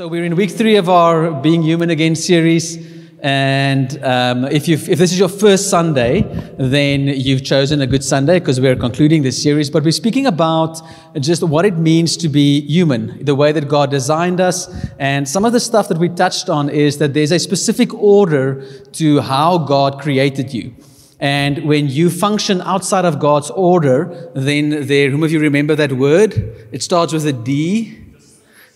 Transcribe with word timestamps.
So 0.00 0.08
we're 0.08 0.24
in 0.24 0.34
week 0.34 0.50
three 0.50 0.76
of 0.76 0.88
our 0.88 1.30
Being 1.30 1.60
Human 1.60 1.90
Again 1.90 2.16
series. 2.16 2.78
And 3.22 4.02
um, 4.02 4.46
if, 4.46 4.66
if 4.66 4.98
this 4.98 5.12
is 5.12 5.18
your 5.18 5.28
first 5.28 5.68
Sunday, 5.68 6.22
then 6.56 7.06
you've 7.06 7.44
chosen 7.44 7.82
a 7.82 7.86
good 7.86 8.02
Sunday 8.02 8.38
because 8.38 8.62
we're 8.62 8.76
concluding 8.76 9.24
this 9.24 9.42
series. 9.42 9.68
But 9.68 9.84
we're 9.84 9.92
speaking 9.92 10.24
about 10.24 10.80
just 11.18 11.42
what 11.42 11.66
it 11.66 11.76
means 11.76 12.16
to 12.16 12.30
be 12.30 12.62
human, 12.62 13.22
the 13.26 13.34
way 13.34 13.52
that 13.52 13.68
God 13.68 13.90
designed 13.90 14.40
us. 14.40 14.74
And 14.98 15.28
some 15.28 15.44
of 15.44 15.52
the 15.52 15.60
stuff 15.60 15.88
that 15.88 15.98
we 15.98 16.08
touched 16.08 16.48
on 16.48 16.70
is 16.70 16.96
that 16.96 17.12
there's 17.12 17.30
a 17.30 17.38
specific 17.38 17.92
order 17.92 18.64
to 18.92 19.20
how 19.20 19.58
God 19.58 20.00
created 20.00 20.54
you. 20.54 20.74
And 21.20 21.66
when 21.66 21.88
you 21.88 22.08
function 22.08 22.62
outside 22.62 23.04
of 23.04 23.18
God's 23.18 23.50
order, 23.50 24.30
then 24.34 24.86
there, 24.86 25.10
whom 25.10 25.22
of 25.24 25.30
you 25.30 25.40
remember 25.40 25.74
that 25.74 25.92
word? 25.92 26.32
It 26.72 26.82
starts 26.82 27.12
with 27.12 27.26
a 27.26 27.34
D. 27.34 27.98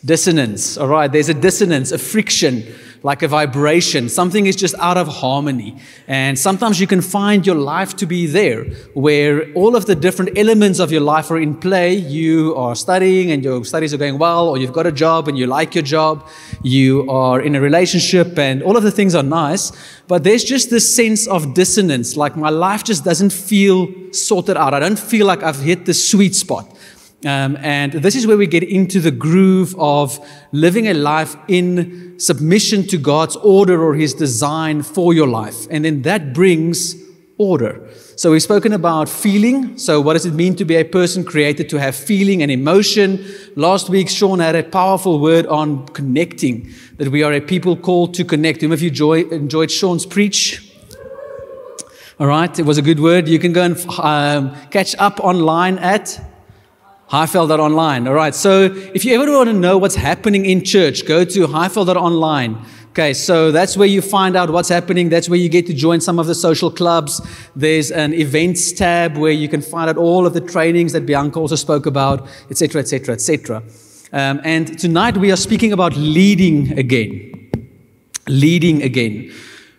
Dissonance. 0.04 0.76
All 0.76 0.88
right. 0.88 1.10
There's 1.10 1.28
a 1.28 1.34
dissonance, 1.34 1.92
a 1.92 1.98
friction 1.98 2.64
like 3.04 3.22
a 3.22 3.28
vibration. 3.28 4.08
Something 4.08 4.46
is 4.46 4.56
just 4.56 4.74
out 4.78 4.96
of 4.96 5.06
harmony. 5.06 5.76
And 6.08 6.38
sometimes 6.38 6.80
you 6.80 6.86
can 6.86 7.02
find 7.02 7.46
your 7.46 7.54
life 7.54 7.94
to 7.96 8.06
be 8.06 8.26
there, 8.26 8.64
where 8.94 9.52
all 9.52 9.76
of 9.76 9.84
the 9.84 9.94
different 9.94 10.38
elements 10.38 10.78
of 10.78 10.90
your 10.90 11.02
life 11.02 11.30
are 11.30 11.38
in 11.38 11.54
play. 11.54 11.94
You 11.94 12.56
are 12.56 12.74
studying 12.74 13.30
and 13.30 13.44
your 13.44 13.62
studies 13.66 13.92
are 13.92 13.98
going 13.98 14.18
well, 14.18 14.48
or 14.48 14.56
you've 14.56 14.72
got 14.72 14.86
a 14.86 14.92
job 14.92 15.28
and 15.28 15.38
you 15.38 15.46
like 15.46 15.74
your 15.74 15.84
job. 15.84 16.26
You 16.62 17.08
are 17.10 17.42
in 17.42 17.54
a 17.54 17.60
relationship 17.60 18.38
and 18.38 18.62
all 18.62 18.74
of 18.74 18.82
the 18.82 18.90
things 18.90 19.14
are 19.14 19.22
nice. 19.22 19.70
But 20.08 20.24
there's 20.24 20.42
just 20.42 20.70
this 20.70 20.94
sense 20.96 21.26
of 21.26 21.52
dissonance, 21.52 22.16
like 22.16 22.36
my 22.36 22.50
life 22.50 22.84
just 22.84 23.04
doesn't 23.04 23.34
feel 23.34 23.88
sorted 24.12 24.56
out. 24.56 24.72
I 24.72 24.80
don't 24.80 24.98
feel 24.98 25.26
like 25.26 25.42
I've 25.42 25.60
hit 25.60 25.84
the 25.84 25.94
sweet 25.94 26.34
spot. 26.34 26.73
Um, 27.24 27.56
and 27.60 27.92
this 27.92 28.14
is 28.14 28.26
where 28.26 28.36
we 28.36 28.46
get 28.46 28.62
into 28.62 29.00
the 29.00 29.10
groove 29.10 29.74
of 29.78 30.18
living 30.52 30.88
a 30.88 30.94
life 30.94 31.36
in 31.48 32.18
submission 32.18 32.86
to 32.88 32.98
God's 32.98 33.36
order 33.36 33.82
or 33.82 33.94
His 33.94 34.14
design 34.14 34.82
for 34.82 35.14
your 35.14 35.28
life. 35.28 35.66
And 35.70 35.84
then 35.84 36.02
that 36.02 36.34
brings 36.34 36.96
order. 37.38 37.88
So 38.16 38.30
we've 38.30 38.42
spoken 38.42 38.72
about 38.72 39.08
feeling. 39.08 39.76
So 39.76 40.00
what 40.00 40.12
does 40.12 40.26
it 40.26 40.34
mean 40.34 40.54
to 40.56 40.64
be 40.64 40.76
a 40.76 40.84
person 40.84 41.24
created 41.24 41.68
to 41.70 41.80
have 41.80 41.96
feeling 41.96 42.42
and 42.42 42.50
emotion? 42.50 43.24
Last 43.56 43.88
week, 43.88 44.08
Sean 44.08 44.38
had 44.38 44.54
a 44.54 44.62
powerful 44.62 45.18
word 45.18 45.46
on 45.46 45.86
connecting, 45.88 46.72
that 46.98 47.08
we 47.08 47.22
are 47.22 47.32
a 47.32 47.40
people 47.40 47.76
called 47.76 48.14
to 48.14 48.24
connect. 48.24 48.62
Of 48.62 48.82
you 48.82 48.88
enjoy, 48.88 49.22
enjoyed 49.30 49.70
Sean's 49.70 50.06
preach? 50.06 50.72
All 52.20 52.28
right, 52.28 52.56
it 52.56 52.64
was 52.64 52.78
a 52.78 52.82
good 52.82 53.00
word. 53.00 53.26
You 53.26 53.40
can 53.40 53.52
go 53.52 53.62
and 53.62 53.76
um, 53.98 54.54
catch 54.70 54.94
up 54.96 55.18
online 55.18 55.78
at 55.78 56.20
Highveld.online. 57.14 58.08
All 58.08 58.14
right. 58.14 58.34
So 58.34 58.62
if 58.92 59.04
you 59.04 59.14
ever 59.14 59.30
want 59.30 59.48
to 59.48 59.52
know 59.52 59.78
what's 59.78 59.94
happening 59.94 60.46
in 60.46 60.64
church, 60.64 61.06
go 61.06 61.24
to 61.24 61.46
Highveld.online. 61.46 62.58
Okay, 62.90 63.14
so 63.14 63.52
that's 63.52 63.76
where 63.76 63.86
you 63.86 64.02
find 64.02 64.34
out 64.34 64.50
what's 64.50 64.68
happening. 64.68 65.10
That's 65.10 65.28
where 65.28 65.38
you 65.38 65.48
get 65.48 65.64
to 65.68 65.74
join 65.74 66.00
some 66.00 66.18
of 66.18 66.26
the 66.26 66.34
social 66.34 66.72
clubs. 66.72 67.20
There's 67.54 67.92
an 67.92 68.14
events 68.14 68.72
tab 68.72 69.16
where 69.16 69.30
you 69.30 69.48
can 69.48 69.62
find 69.62 69.88
out 69.88 69.96
all 69.96 70.26
of 70.26 70.34
the 70.34 70.40
trainings 70.40 70.92
that 70.92 71.06
Bianca 71.06 71.38
also 71.38 71.54
spoke 71.54 71.86
about, 71.86 72.26
etc., 72.50 72.80
etc., 72.80 73.14
etc. 73.14 73.62
and 74.12 74.76
tonight 74.76 75.16
we 75.16 75.30
are 75.30 75.36
speaking 75.36 75.72
about 75.72 75.96
leading 75.96 76.76
again. 76.76 77.50
Leading 78.26 78.82
again. 78.82 79.32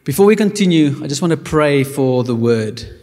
Before 0.05 0.25
we 0.25 0.37
continue, 0.37 1.03
I 1.03 1.07
just 1.07 1.21
want 1.21 1.31
to 1.31 1.37
pray 1.55 1.83
for 1.83 2.23
the 2.23 2.35
word. 2.35 2.94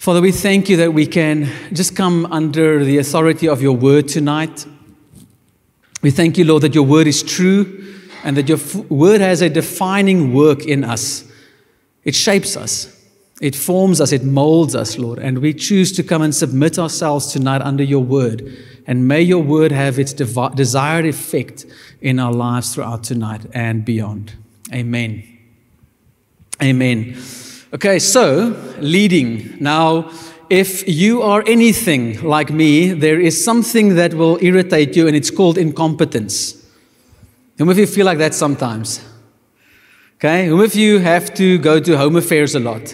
Father, 0.00 0.22
we 0.22 0.32
thank 0.32 0.70
you 0.70 0.78
that 0.78 0.94
we 0.94 1.06
can 1.06 1.46
just 1.74 1.94
come 1.94 2.24
under 2.32 2.82
the 2.82 2.96
authority 2.96 3.46
of 3.46 3.60
your 3.60 3.76
word 3.76 4.08
tonight. 4.08 4.64
We 6.00 6.10
thank 6.10 6.38
you, 6.38 6.46
Lord, 6.46 6.62
that 6.62 6.74
your 6.74 6.86
word 6.86 7.06
is 7.06 7.22
true 7.22 8.00
and 8.24 8.34
that 8.38 8.48
your 8.48 8.56
word 8.88 9.20
has 9.20 9.42
a 9.42 9.50
defining 9.50 10.32
work 10.32 10.64
in 10.64 10.84
us. 10.84 11.30
It 12.02 12.14
shapes 12.14 12.56
us, 12.56 12.98
it 13.42 13.54
forms 13.54 14.00
us, 14.00 14.10
it 14.10 14.24
molds 14.24 14.74
us, 14.74 14.96
Lord. 14.96 15.18
And 15.18 15.40
we 15.40 15.52
choose 15.52 15.92
to 15.92 16.02
come 16.02 16.22
and 16.22 16.34
submit 16.34 16.78
ourselves 16.78 17.30
tonight 17.30 17.60
under 17.60 17.84
your 17.84 18.02
word. 18.02 18.56
And 18.86 19.06
may 19.06 19.20
your 19.20 19.42
word 19.42 19.70
have 19.70 19.98
its 19.98 20.14
desired 20.14 21.04
effect 21.04 21.66
in 22.00 22.18
our 22.18 22.32
lives 22.32 22.74
throughout 22.74 23.04
tonight 23.04 23.42
and 23.52 23.84
beyond. 23.84 24.32
Amen. 24.72 25.24
Amen. 26.62 27.20
Okay, 27.72 28.00
so 28.00 28.56
leading. 28.80 29.56
Now, 29.60 30.10
if 30.48 30.88
you 30.88 31.22
are 31.22 31.44
anything 31.46 32.20
like 32.20 32.50
me, 32.50 32.92
there 32.92 33.20
is 33.20 33.44
something 33.44 33.94
that 33.94 34.14
will 34.14 34.42
irritate 34.42 34.96
you, 34.96 35.06
and 35.06 35.14
it's 35.14 35.30
called 35.30 35.56
incompetence. 35.56 36.66
Whom 37.58 37.68
of 37.68 37.78
you 37.78 37.86
feel 37.86 38.06
like 38.06 38.18
that 38.18 38.34
sometimes? 38.34 39.00
Okay, 40.16 40.48
whom 40.48 40.60
of 40.60 40.74
you 40.74 40.98
have 40.98 41.32
to 41.34 41.58
go 41.58 41.78
to 41.78 41.96
home 41.96 42.16
affairs 42.16 42.56
a 42.56 42.58
lot? 42.58 42.92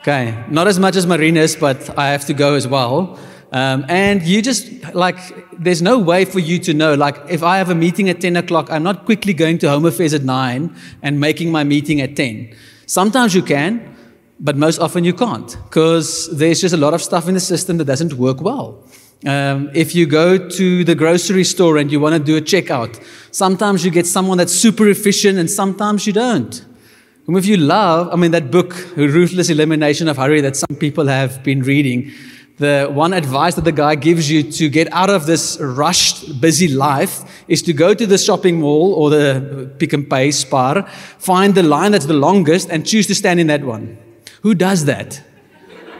Okay, 0.00 0.44
not 0.50 0.66
as 0.66 0.80
much 0.80 0.96
as 0.96 1.06
Marina's, 1.06 1.54
but 1.54 1.96
I 1.96 2.08
have 2.08 2.24
to 2.26 2.34
go 2.34 2.54
as 2.54 2.66
well. 2.66 3.20
Um, 3.52 3.86
and 3.88 4.20
you 4.24 4.42
just 4.42 4.94
like, 4.94 5.16
there's 5.56 5.80
no 5.80 6.00
way 6.00 6.24
for 6.24 6.40
you 6.40 6.58
to 6.58 6.74
know. 6.74 6.94
Like, 6.94 7.16
if 7.28 7.44
I 7.44 7.58
have 7.58 7.70
a 7.70 7.74
meeting 7.76 8.08
at 8.08 8.20
10 8.20 8.36
o'clock, 8.36 8.68
I'm 8.68 8.82
not 8.82 9.04
quickly 9.04 9.32
going 9.32 9.58
to 9.58 9.70
home 9.70 9.84
affairs 9.86 10.12
at 10.12 10.24
9 10.24 10.74
and 11.02 11.20
making 11.20 11.52
my 11.52 11.62
meeting 11.62 12.00
at 12.00 12.16
10. 12.16 12.52
Sometimes 12.88 13.34
you 13.34 13.42
can, 13.42 13.94
but 14.40 14.56
most 14.56 14.78
often 14.78 15.04
you 15.04 15.12
can't 15.12 15.58
because 15.64 16.34
there's 16.34 16.62
just 16.62 16.72
a 16.72 16.78
lot 16.78 16.94
of 16.94 17.02
stuff 17.02 17.28
in 17.28 17.34
the 17.34 17.40
system 17.40 17.76
that 17.76 17.84
doesn't 17.84 18.14
work 18.14 18.40
well. 18.40 18.82
Um, 19.26 19.70
if 19.74 19.94
you 19.94 20.06
go 20.06 20.48
to 20.48 20.84
the 20.84 20.94
grocery 20.94 21.44
store 21.44 21.76
and 21.76 21.92
you 21.92 22.00
want 22.00 22.14
to 22.14 22.18
do 22.18 22.38
a 22.38 22.40
checkout, 22.40 22.98
sometimes 23.30 23.84
you 23.84 23.90
get 23.90 24.06
someone 24.06 24.38
that's 24.38 24.54
super 24.54 24.88
efficient 24.88 25.38
and 25.38 25.50
sometimes 25.50 26.06
you 26.06 26.14
don't. 26.14 26.64
And 27.26 27.36
if 27.36 27.44
you 27.44 27.58
love, 27.58 28.08
I 28.10 28.16
mean, 28.16 28.30
that 28.30 28.50
book, 28.50 28.74
Ruthless 28.96 29.50
Elimination 29.50 30.08
of 30.08 30.16
Hurry, 30.16 30.40
that 30.40 30.56
some 30.56 30.74
people 30.78 31.08
have 31.08 31.42
been 31.44 31.60
reading, 31.60 32.10
the 32.58 32.88
one 32.90 33.12
advice 33.12 33.54
that 33.54 33.64
the 33.64 33.72
guy 33.72 33.94
gives 33.94 34.30
you 34.30 34.42
to 34.42 34.68
get 34.68 34.92
out 34.92 35.10
of 35.10 35.26
this 35.26 35.58
rushed, 35.60 36.40
busy 36.40 36.68
life 36.68 37.22
is 37.46 37.62
to 37.62 37.72
go 37.72 37.94
to 37.94 38.06
the 38.06 38.18
shopping 38.18 38.60
mall 38.60 38.94
or 38.94 39.10
the 39.10 39.70
Pick 39.78 39.94
n 39.94 40.04
Pay 40.04 40.32
Spar, 40.32 40.86
find 41.18 41.54
the 41.54 41.62
line 41.62 41.92
that's 41.92 42.06
the 42.06 42.14
longest, 42.14 42.68
and 42.68 42.84
choose 42.84 43.06
to 43.06 43.14
stand 43.14 43.38
in 43.38 43.46
that 43.46 43.64
one. 43.64 43.96
Who 44.42 44.54
does 44.54 44.84
that? 44.86 45.22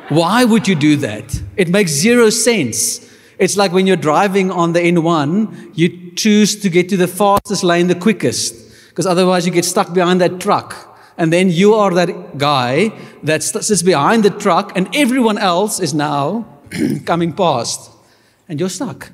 Why 0.08 0.44
would 0.44 0.66
you 0.66 0.74
do 0.74 0.96
that? 0.96 1.40
It 1.56 1.68
makes 1.68 1.92
zero 1.92 2.30
sense. 2.30 3.08
It's 3.38 3.56
like 3.56 3.72
when 3.72 3.86
you're 3.86 3.96
driving 3.96 4.50
on 4.50 4.72
the 4.72 4.80
N1, 4.80 5.72
you 5.74 6.12
choose 6.16 6.60
to 6.60 6.68
get 6.68 6.88
to 6.88 6.96
the 6.96 7.06
fastest 7.06 7.62
lane 7.62 7.86
the 7.86 7.94
quickest, 7.94 8.54
because 8.88 9.06
otherwise 9.06 9.46
you 9.46 9.52
get 9.52 9.64
stuck 9.64 9.94
behind 9.94 10.20
that 10.20 10.40
truck 10.40 10.87
and 11.18 11.32
then 11.32 11.50
you 11.50 11.74
are 11.74 11.92
that 11.94 12.38
guy 12.38 12.92
that 13.24 13.42
sits 13.42 13.82
behind 13.82 14.22
the 14.22 14.30
truck, 14.30 14.72
and 14.76 14.88
everyone 14.94 15.36
else 15.36 15.80
is 15.80 15.92
now 15.92 16.46
coming 17.04 17.32
past, 17.32 17.90
and 18.48 18.60
you're 18.60 18.70
stuck. 18.70 19.10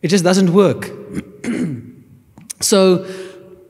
It 0.00 0.08
just 0.08 0.24
doesn't 0.24 0.52
work. 0.52 0.90
so, 2.60 3.06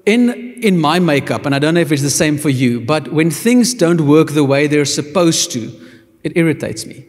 in, 0.07 0.31
in 0.63 0.79
my 0.79 1.01
makeup, 1.01 1.47
and 1.47 1.55
I 1.55 1.59
don't 1.59 1.75
know 1.75 1.81
if 1.81 1.91
it's 1.91 2.03
the 2.03 2.11
same 2.11 2.39
for 2.39 2.49
you, 2.49 2.81
but 2.81 3.13
when 3.13 3.31
things 3.33 3.75
don't 3.75 4.03
work 4.03 4.31
the 4.31 4.45
way 4.45 4.69
they're 4.69 4.85
supposed 4.85 5.51
to, 5.53 5.73
it 6.23 6.37
irritates 6.37 6.87
me. 6.87 7.07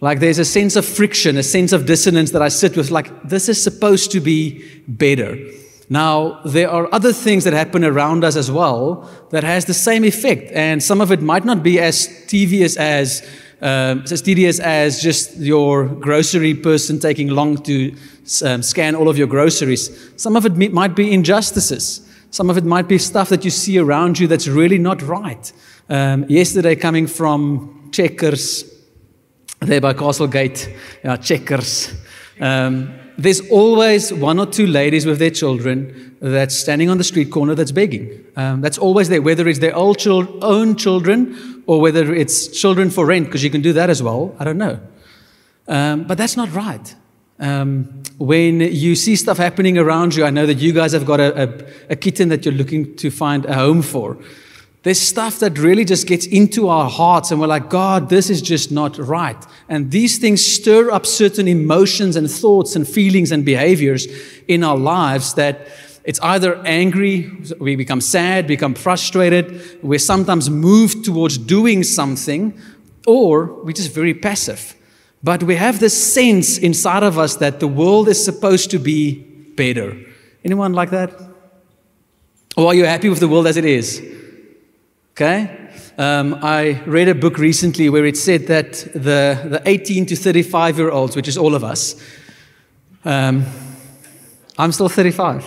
Like 0.00 0.18
there's 0.18 0.38
a 0.38 0.44
sense 0.44 0.74
of 0.76 0.84
friction, 0.84 1.36
a 1.36 1.42
sense 1.42 1.72
of 1.72 1.86
dissonance 1.86 2.32
that 2.32 2.42
I 2.42 2.48
sit 2.48 2.76
with, 2.76 2.90
like, 2.90 3.22
this 3.22 3.48
is 3.48 3.62
supposed 3.62 4.10
to 4.12 4.20
be 4.20 4.64
better. 4.88 5.38
Now, 5.92 6.40
there 6.44 6.70
are 6.70 6.88
other 6.92 7.12
things 7.12 7.42
that 7.42 7.52
happen 7.52 7.84
around 7.84 8.22
us 8.22 8.36
as 8.36 8.48
well 8.48 9.10
that 9.30 9.42
has 9.42 9.64
the 9.64 9.74
same 9.74 10.04
effect, 10.04 10.52
and 10.52 10.80
some 10.80 11.00
of 11.00 11.10
it 11.10 11.20
might 11.20 11.44
not 11.44 11.64
be 11.64 11.80
as 11.80 12.24
tedious 12.26 12.76
as 12.76 13.28
um, 13.60 14.04
as 14.10 14.22
tedious 14.22 14.58
as 14.58 15.02
just 15.02 15.36
your 15.36 15.86
grocery 15.86 16.54
person 16.54 16.98
taking 16.98 17.28
long 17.28 17.58
to 17.64 17.94
um, 18.42 18.62
scan 18.62 18.94
all 18.94 19.08
of 19.08 19.18
your 19.18 19.26
groceries. 19.26 19.90
Some 20.16 20.36
of 20.36 20.46
it 20.46 20.72
might 20.72 20.94
be 20.94 21.12
injustices. 21.12 22.08
Some 22.30 22.48
of 22.48 22.56
it 22.56 22.64
might 22.64 22.88
be 22.88 22.96
stuff 22.96 23.28
that 23.28 23.44
you 23.44 23.50
see 23.50 23.76
around 23.78 24.18
you 24.18 24.28
that's 24.28 24.48
really 24.48 24.78
not 24.78 25.02
right. 25.02 25.52
Um, 25.88 26.24
yesterday, 26.28 26.76
coming 26.76 27.08
from 27.08 27.90
Checkers, 27.92 28.64
there 29.58 29.80
by 29.80 29.92
Castlegate, 29.92 30.72
yeah, 31.04 31.16
Checkers. 31.16 31.92
Um, 32.40 32.99
there's 33.22 33.40
always 33.50 34.12
one 34.12 34.38
or 34.38 34.46
two 34.46 34.66
ladies 34.66 35.04
with 35.06 35.18
their 35.18 35.30
children 35.30 36.16
that's 36.20 36.54
standing 36.54 36.88
on 36.88 36.98
the 36.98 37.04
street 37.04 37.30
corner 37.30 37.54
that's 37.54 37.72
begging. 37.72 38.24
Um, 38.36 38.60
that's 38.60 38.78
always 38.78 39.08
there, 39.08 39.22
whether 39.22 39.46
it's 39.48 39.58
their 39.58 39.74
old 39.74 39.98
chil- 39.98 40.42
own 40.44 40.76
children 40.76 41.62
or 41.66 41.80
whether 41.80 42.14
it's 42.14 42.48
children 42.48 42.90
for 42.90 43.06
rent, 43.06 43.26
because 43.26 43.44
you 43.44 43.50
can 43.50 43.62
do 43.62 43.72
that 43.74 43.90
as 43.90 44.02
well. 44.02 44.34
I 44.38 44.44
don't 44.44 44.58
know. 44.58 44.80
Um, 45.68 46.04
but 46.04 46.18
that's 46.18 46.36
not 46.36 46.52
right. 46.52 46.94
Um, 47.38 48.02
when 48.18 48.60
you 48.60 48.94
see 48.94 49.16
stuff 49.16 49.38
happening 49.38 49.78
around 49.78 50.14
you, 50.14 50.24
I 50.24 50.30
know 50.30 50.46
that 50.46 50.58
you 50.58 50.72
guys 50.72 50.92
have 50.92 51.06
got 51.06 51.20
a, 51.20 51.42
a, 51.42 51.92
a, 51.92 51.96
kitten 51.96 52.28
that 52.28 52.44
you're 52.44 52.54
looking 52.54 52.96
to 52.96 53.10
find 53.10 53.46
a 53.46 53.54
home 53.54 53.80
for. 53.80 54.18
There's 54.82 55.00
stuff 55.00 55.40
that 55.40 55.58
really 55.58 55.84
just 55.84 56.06
gets 56.06 56.26
into 56.26 56.68
our 56.68 56.88
hearts, 56.88 57.30
and 57.30 57.40
we're 57.40 57.46
like, 57.46 57.68
God, 57.68 58.08
this 58.08 58.30
is 58.30 58.40
just 58.40 58.72
not 58.72 58.96
right. 58.96 59.36
And 59.68 59.90
these 59.90 60.16
things 60.16 60.44
stir 60.44 60.90
up 60.90 61.04
certain 61.04 61.46
emotions 61.48 62.16
and 62.16 62.30
thoughts 62.30 62.74
and 62.76 62.88
feelings 62.88 63.30
and 63.30 63.44
behaviors 63.44 64.06
in 64.48 64.64
our 64.64 64.78
lives 64.78 65.34
that 65.34 65.68
it's 66.04 66.18
either 66.20 66.56
angry, 66.64 67.30
we 67.58 67.76
become 67.76 68.00
sad, 68.00 68.46
become 68.46 68.74
frustrated, 68.74 69.78
we're 69.82 69.98
sometimes 69.98 70.48
moved 70.48 71.04
towards 71.04 71.36
doing 71.36 71.82
something, 71.82 72.58
or 73.06 73.62
we're 73.62 73.72
just 73.72 73.92
very 73.92 74.14
passive. 74.14 74.74
But 75.22 75.42
we 75.42 75.56
have 75.56 75.78
this 75.78 76.12
sense 76.12 76.56
inside 76.56 77.02
of 77.02 77.18
us 77.18 77.36
that 77.36 77.60
the 77.60 77.68
world 77.68 78.08
is 78.08 78.24
supposed 78.24 78.70
to 78.70 78.78
be 78.78 79.18
better. 79.56 79.94
Anyone 80.42 80.72
like 80.72 80.88
that? 80.90 81.12
Or 82.56 82.68
are 82.68 82.74
you 82.74 82.86
happy 82.86 83.10
with 83.10 83.20
the 83.20 83.28
world 83.28 83.46
as 83.46 83.58
it 83.58 83.66
is? 83.66 84.02
Okay? 85.20 85.68
Um, 85.98 86.38
I 86.40 86.82
read 86.86 87.08
a 87.08 87.14
book 87.14 87.36
recently 87.36 87.90
where 87.90 88.06
it 88.06 88.16
said 88.16 88.46
that 88.46 88.72
the, 88.94 89.38
the 89.44 89.62
18 89.66 90.06
to 90.06 90.16
35 90.16 90.78
year 90.78 90.90
olds, 90.90 91.14
which 91.14 91.28
is 91.28 91.36
all 91.36 91.54
of 91.54 91.62
us, 91.62 91.94
um, 93.04 93.44
I'm 94.56 94.72
still 94.72 94.88
35. 94.88 95.44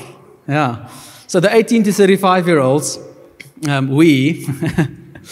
Yeah. 0.48 0.88
So 1.26 1.40
the 1.40 1.52
18 1.52 1.86
to 1.86 1.92
35 1.92 2.48
year 2.48 2.60
olds, 2.60 3.00
um, 3.68 3.88
we, 3.88 4.48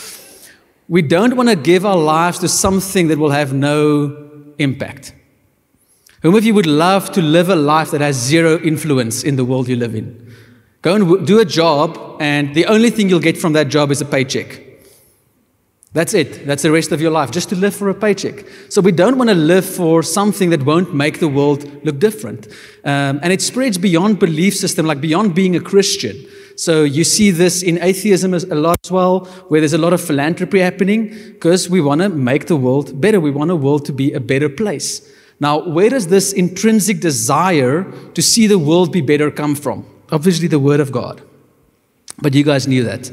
we 0.87 1.03
don't 1.03 1.35
want 1.37 1.49
to 1.49 1.55
give 1.55 1.85
our 1.85 1.97
lives 1.97 2.39
to 2.39 2.47
something 2.47 3.09
that 3.09 3.19
will 3.19 3.29
have 3.29 3.53
no 3.53 4.53
impact. 4.57 5.13
Whom 6.23 6.33
of 6.33 6.43
you 6.43 6.55
would 6.55 6.65
love 6.65 7.11
to 7.11 7.21
live 7.21 7.49
a 7.49 7.55
life 7.55 7.91
that 7.91 8.01
has 8.01 8.15
zero 8.15 8.57
influence 8.57 9.21
in 9.21 9.35
the 9.35 9.45
world 9.45 9.69
you 9.69 9.75
live 9.75 9.93
in? 9.93 10.30
Go 10.81 10.95
and 10.95 11.27
do 11.27 11.39
a 11.39 11.45
job, 11.45 12.17
and 12.19 12.55
the 12.55 12.65
only 12.65 12.89
thing 12.89 13.07
you'll 13.07 13.19
get 13.19 13.37
from 13.37 13.53
that 13.53 13.67
job 13.67 13.91
is 13.91 14.01
a 14.01 14.05
paycheck. 14.05 14.61
That's 15.93 16.13
it. 16.13 16.47
That's 16.47 16.63
the 16.63 16.71
rest 16.71 16.93
of 16.93 17.01
your 17.01 17.11
life, 17.11 17.31
just 17.31 17.49
to 17.49 17.55
live 17.55 17.75
for 17.75 17.89
a 17.89 17.93
paycheck. 17.93 18.45
So 18.69 18.79
we 18.81 18.93
don't 18.93 19.17
want 19.17 19.29
to 19.29 19.35
live 19.35 19.65
for 19.65 20.01
something 20.01 20.49
that 20.51 20.63
won't 20.63 20.95
make 20.95 21.19
the 21.19 21.27
world 21.27 21.85
look 21.85 21.99
different. 21.99 22.47
Um, 22.85 23.19
and 23.21 23.33
it 23.33 23.41
spreads 23.41 23.77
beyond 23.77 24.17
belief 24.17 24.55
system, 24.55 24.85
like 24.85 25.01
beyond 25.01 25.35
being 25.35 25.55
a 25.55 25.59
Christian. 25.59 26.15
So 26.55 26.83
you 26.83 27.03
see 27.03 27.29
this 27.29 27.61
in 27.61 27.77
atheism 27.81 28.33
a 28.33 28.39
lot 28.55 28.77
as 28.85 28.91
well, 28.91 29.25
where 29.49 29.59
there's 29.59 29.73
a 29.73 29.77
lot 29.77 29.91
of 29.91 29.99
philanthropy 29.99 30.59
happening 30.59 31.09
because 31.33 31.69
we 31.69 31.81
want 31.81 32.01
to 32.01 32.09
make 32.09 32.47
the 32.47 32.55
world 32.55 33.01
better. 33.01 33.19
We 33.19 33.31
want 33.31 33.49
the 33.49 33.55
world 33.57 33.85
to 33.85 33.93
be 33.93 34.13
a 34.13 34.19
better 34.21 34.47
place. 34.47 35.07
Now, 35.41 35.67
where 35.67 35.89
does 35.89 36.07
this 36.07 36.31
intrinsic 36.31 37.01
desire 37.01 37.91
to 38.13 38.21
see 38.21 38.47
the 38.47 38.59
world 38.59 38.93
be 38.93 39.01
better 39.01 39.29
come 39.29 39.55
from? 39.55 39.85
Obviously, 40.11 40.47
the 40.47 40.59
Word 40.59 40.79
of 40.79 40.91
God. 40.91 41.21
But 42.21 42.33
you 42.33 42.43
guys 42.43 42.67
knew 42.67 42.83
that. 42.83 43.11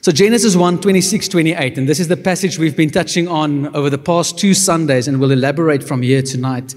So, 0.00 0.12
Genesis 0.12 0.54
1 0.54 0.80
26, 0.80 1.28
28, 1.28 1.78
and 1.78 1.88
this 1.88 1.98
is 1.98 2.08
the 2.08 2.16
passage 2.16 2.58
we've 2.58 2.76
been 2.76 2.90
touching 2.90 3.26
on 3.26 3.74
over 3.74 3.88
the 3.88 3.98
past 3.98 4.38
two 4.38 4.52
Sundays, 4.52 5.08
and 5.08 5.18
we'll 5.18 5.30
elaborate 5.30 5.82
from 5.82 6.02
here 6.02 6.20
tonight. 6.20 6.74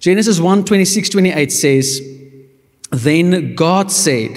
Genesis 0.00 0.40
1 0.40 0.64
26, 0.64 1.08
28 1.10 1.52
says, 1.52 2.00
Then 2.90 3.54
God 3.54 3.92
said, 3.92 4.30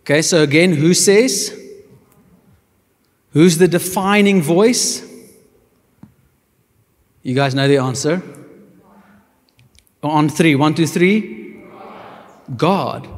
Okay, 0.00 0.22
so 0.22 0.42
again, 0.42 0.72
who 0.72 0.94
says? 0.94 1.56
Who's 3.32 3.58
the 3.58 3.68
defining 3.68 4.42
voice? 4.42 5.06
You 7.22 7.34
guys 7.34 7.54
know 7.54 7.68
the 7.68 7.76
answer. 7.76 8.22
On 10.02 10.28
three, 10.28 10.54
one, 10.54 10.74
two, 10.74 10.86
three. 10.86 11.62
God. 12.56 13.08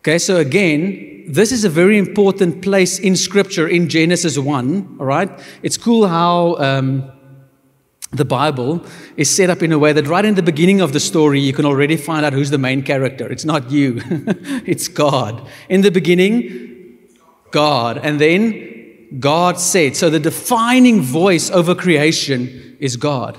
Okay, 0.00 0.18
so 0.18 0.38
again, 0.38 1.24
this 1.28 1.52
is 1.52 1.64
a 1.64 1.68
very 1.68 1.98
important 1.98 2.62
place 2.62 2.98
in 2.98 3.14
Scripture 3.14 3.68
in 3.68 3.86
Genesis 3.90 4.38
1, 4.38 4.96
all 4.98 5.04
right? 5.04 5.30
It's 5.62 5.76
cool 5.76 6.08
how 6.08 6.56
um, 6.56 7.12
the 8.10 8.24
Bible 8.24 8.82
is 9.18 9.28
set 9.28 9.50
up 9.50 9.62
in 9.62 9.72
a 9.72 9.78
way 9.78 9.92
that 9.92 10.06
right 10.06 10.24
in 10.24 10.36
the 10.36 10.42
beginning 10.42 10.80
of 10.80 10.94
the 10.94 11.00
story, 11.00 11.38
you 11.38 11.52
can 11.52 11.66
already 11.66 11.98
find 11.98 12.24
out 12.24 12.32
who's 12.32 12.48
the 12.48 12.56
main 12.56 12.82
character. 12.82 13.30
It's 13.30 13.44
not 13.44 13.70
you, 13.70 14.00
it's 14.64 14.88
God. 14.88 15.46
In 15.68 15.82
the 15.82 15.90
beginning, 15.90 16.98
God. 17.50 17.98
And 17.98 18.18
then 18.18 19.18
God 19.18 19.60
said. 19.60 19.96
So 19.96 20.08
the 20.08 20.18
defining 20.18 21.02
voice 21.02 21.50
over 21.50 21.74
creation 21.74 22.78
is 22.80 22.96
God. 22.96 23.38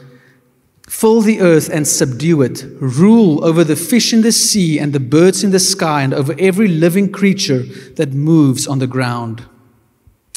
Fill 1.01 1.21
the 1.21 1.41
earth 1.41 1.67
and 1.67 1.87
subdue 1.87 2.43
it. 2.43 2.63
Rule 2.79 3.43
over 3.43 3.63
the 3.63 3.75
fish 3.75 4.13
in 4.13 4.21
the 4.21 4.31
sea 4.31 4.77
and 4.77 4.93
the 4.93 4.99
birds 4.99 5.43
in 5.43 5.49
the 5.49 5.57
sky 5.57 6.03
and 6.03 6.13
over 6.13 6.35
every 6.37 6.67
living 6.67 7.11
creature 7.11 7.63
that 7.95 8.13
moves 8.13 8.67
on 8.67 8.77
the 8.77 8.85
ground. 8.85 9.43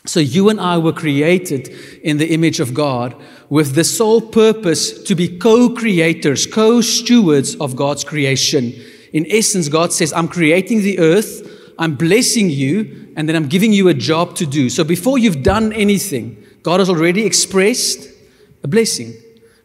So 0.07 0.21
you 0.21 0.49
and 0.49 0.59
I 0.59 0.79
were 0.79 0.95
created 0.95 1.69
in 2.03 2.17
the 2.17 2.33
image 2.33 2.61
of 2.61 2.73
God 2.73 3.15
with 3.51 3.75
the 3.75 3.85
sole 3.85 4.23
purpose 4.23 5.03
to 5.03 5.15
be 5.15 5.37
co 5.37 5.69
creators, 5.69 6.47
co 6.47 6.81
stewards 6.81 7.57
of 7.57 7.77
God's 7.77 8.03
creation. 8.03 8.73
In 9.13 9.27
essence, 9.29 9.69
God 9.69 9.93
says, 9.93 10.15
I'm 10.15 10.29
creating 10.29 10.81
the 10.81 10.99
earth, 10.99 11.75
I'm 11.79 11.95
blessing 11.95 12.49
you, 12.49 13.13
and 13.17 13.29
then 13.29 13.37
I'm 13.37 13.49
giving 13.49 13.75
you 13.75 13.89
a 13.89 13.95
job 13.95 14.35
to 14.37 14.47
do. 14.47 14.71
So 14.71 14.83
before 14.83 15.19
you've 15.19 15.43
done 15.43 15.75
anything, 15.75 16.43
God 16.63 16.81
has 16.81 16.89
already 16.89 17.27
expressed 17.27 18.09
a 18.63 18.67
blessing. 18.67 19.13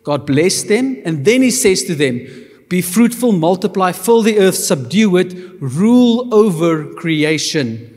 God 0.10 0.26
blessed 0.26 0.70
them, 0.70 1.00
and 1.06 1.24
then 1.24 1.44
he 1.44 1.52
says 1.52 1.84
to 1.84 1.94
them, 1.94 2.26
Be 2.68 2.82
fruitful, 2.82 3.32
multiply, 3.32 3.92
fill 3.92 4.24
the 4.24 4.40
earth, 4.40 4.56
subdue 4.56 5.18
it, 5.18 5.36
rule 5.62 6.34
over 6.34 6.92
creation. 6.96 7.96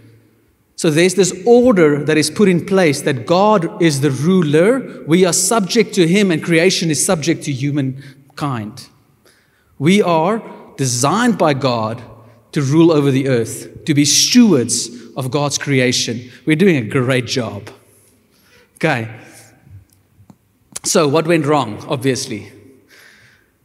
So 0.76 0.90
there's 0.90 1.14
this 1.14 1.32
order 1.46 2.04
that 2.04 2.18
is 2.18 2.28
put 2.28 2.50
in 2.50 2.66
place 2.66 3.00
that 3.00 3.24
God 3.24 3.80
is 3.80 4.02
the 4.02 4.10
ruler, 4.10 5.02
we 5.06 5.24
are 5.24 5.32
subject 5.32 5.94
to 5.94 6.06
him, 6.06 6.30
and 6.30 6.44
creation 6.44 6.90
is 6.90 7.02
subject 7.02 7.44
to 7.44 7.50
humankind. 7.50 8.90
We 9.78 10.02
are 10.02 10.42
designed 10.76 11.38
by 11.38 11.54
God 11.54 12.02
to 12.52 12.60
rule 12.60 12.92
over 12.92 13.10
the 13.10 13.28
earth, 13.28 13.86
to 13.86 13.94
be 13.94 14.04
stewards 14.04 14.90
of 15.16 15.30
God's 15.30 15.56
creation. 15.56 16.30
We're 16.44 16.56
doing 16.56 16.76
a 16.76 16.84
great 16.86 17.24
job. 17.24 17.70
Okay. 18.74 19.18
So, 20.84 21.06
what 21.06 21.26
went 21.26 21.46
wrong? 21.46 21.84
Obviously. 21.88 22.52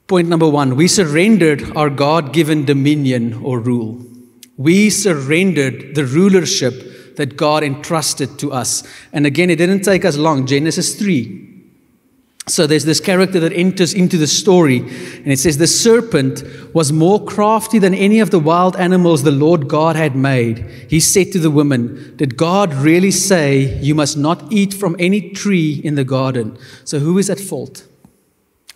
Point 0.08 0.30
number 0.30 0.48
one 0.48 0.76
we 0.76 0.88
surrendered 0.88 1.76
our 1.76 1.90
God 1.90 2.32
given 2.32 2.64
dominion 2.64 3.34
or 3.44 3.60
rule. 3.60 4.06
We 4.56 4.90
surrendered 4.90 5.96
the 5.96 6.06
rulership 6.06 7.16
that 7.18 7.36
God 7.36 7.64
entrusted 7.64 8.40
to 8.40 8.54
us. 8.54 8.84
And 9.12 9.26
again, 9.26 9.50
it 9.50 9.58
didn't 9.58 9.82
take 9.82 10.06
us 10.06 10.18
long. 10.18 10.46
Genesis 10.46 10.96
3. 10.96 11.57
So 12.48 12.66
there's 12.66 12.86
this 12.86 13.02
character 13.02 13.42
that 13.42 13.52
enters 13.52 13.94
into 13.94 14.18
the 14.18 14.26
story, 14.26 14.80
and 14.80 15.28
it 15.28 15.38
says, 15.38 15.58
The 15.58 15.68
serpent 15.68 16.44
was 16.74 16.94
more 16.94 17.24
crafty 17.24 17.78
than 17.78 17.94
any 17.94 18.20
of 18.20 18.32
the 18.32 18.40
wild 18.40 18.78
animals 18.78 19.24
the 19.24 19.32
Lord 19.32 19.68
God 19.68 19.98
had 19.98 20.16
made. 20.16 20.60
He 20.90 21.02
said 21.02 21.34
to 21.34 21.40
the 21.40 21.52
woman, 21.52 22.16
Did 22.16 22.38
God 22.38 22.74
really 22.74 23.12
say, 23.12 23.78
You 23.82 23.96
must 23.96 24.18
not 24.18 24.50
eat 24.50 24.74
from 24.74 24.96
any 24.98 25.32
tree 25.32 25.82
in 25.84 25.96
the 25.96 26.06
garden? 26.06 26.58
So 26.86 27.00
who 27.00 27.18
is 27.18 27.30
at 27.30 27.40
fault? 27.40 27.86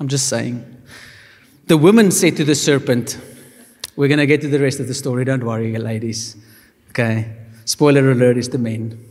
I'm 0.01 0.09
just 0.09 0.27
saying. 0.27 0.65
The 1.67 1.77
woman 1.77 2.11
said 2.11 2.35
to 2.37 2.43
the 2.43 2.55
serpent, 2.55 3.17
We're 3.95 4.09
going 4.09 4.17
to 4.17 4.25
get 4.25 4.41
to 4.41 4.49
the 4.49 4.59
rest 4.59 4.81
of 4.81 4.89
the 4.89 4.93
story, 4.93 5.23
don't 5.23 5.45
worry, 5.45 5.77
ladies. 5.77 6.35
Okay. 6.89 7.37
Spoiler 7.63 8.11
alert 8.11 8.35
is 8.35 8.49
the 8.49 8.57
men. 8.57 9.11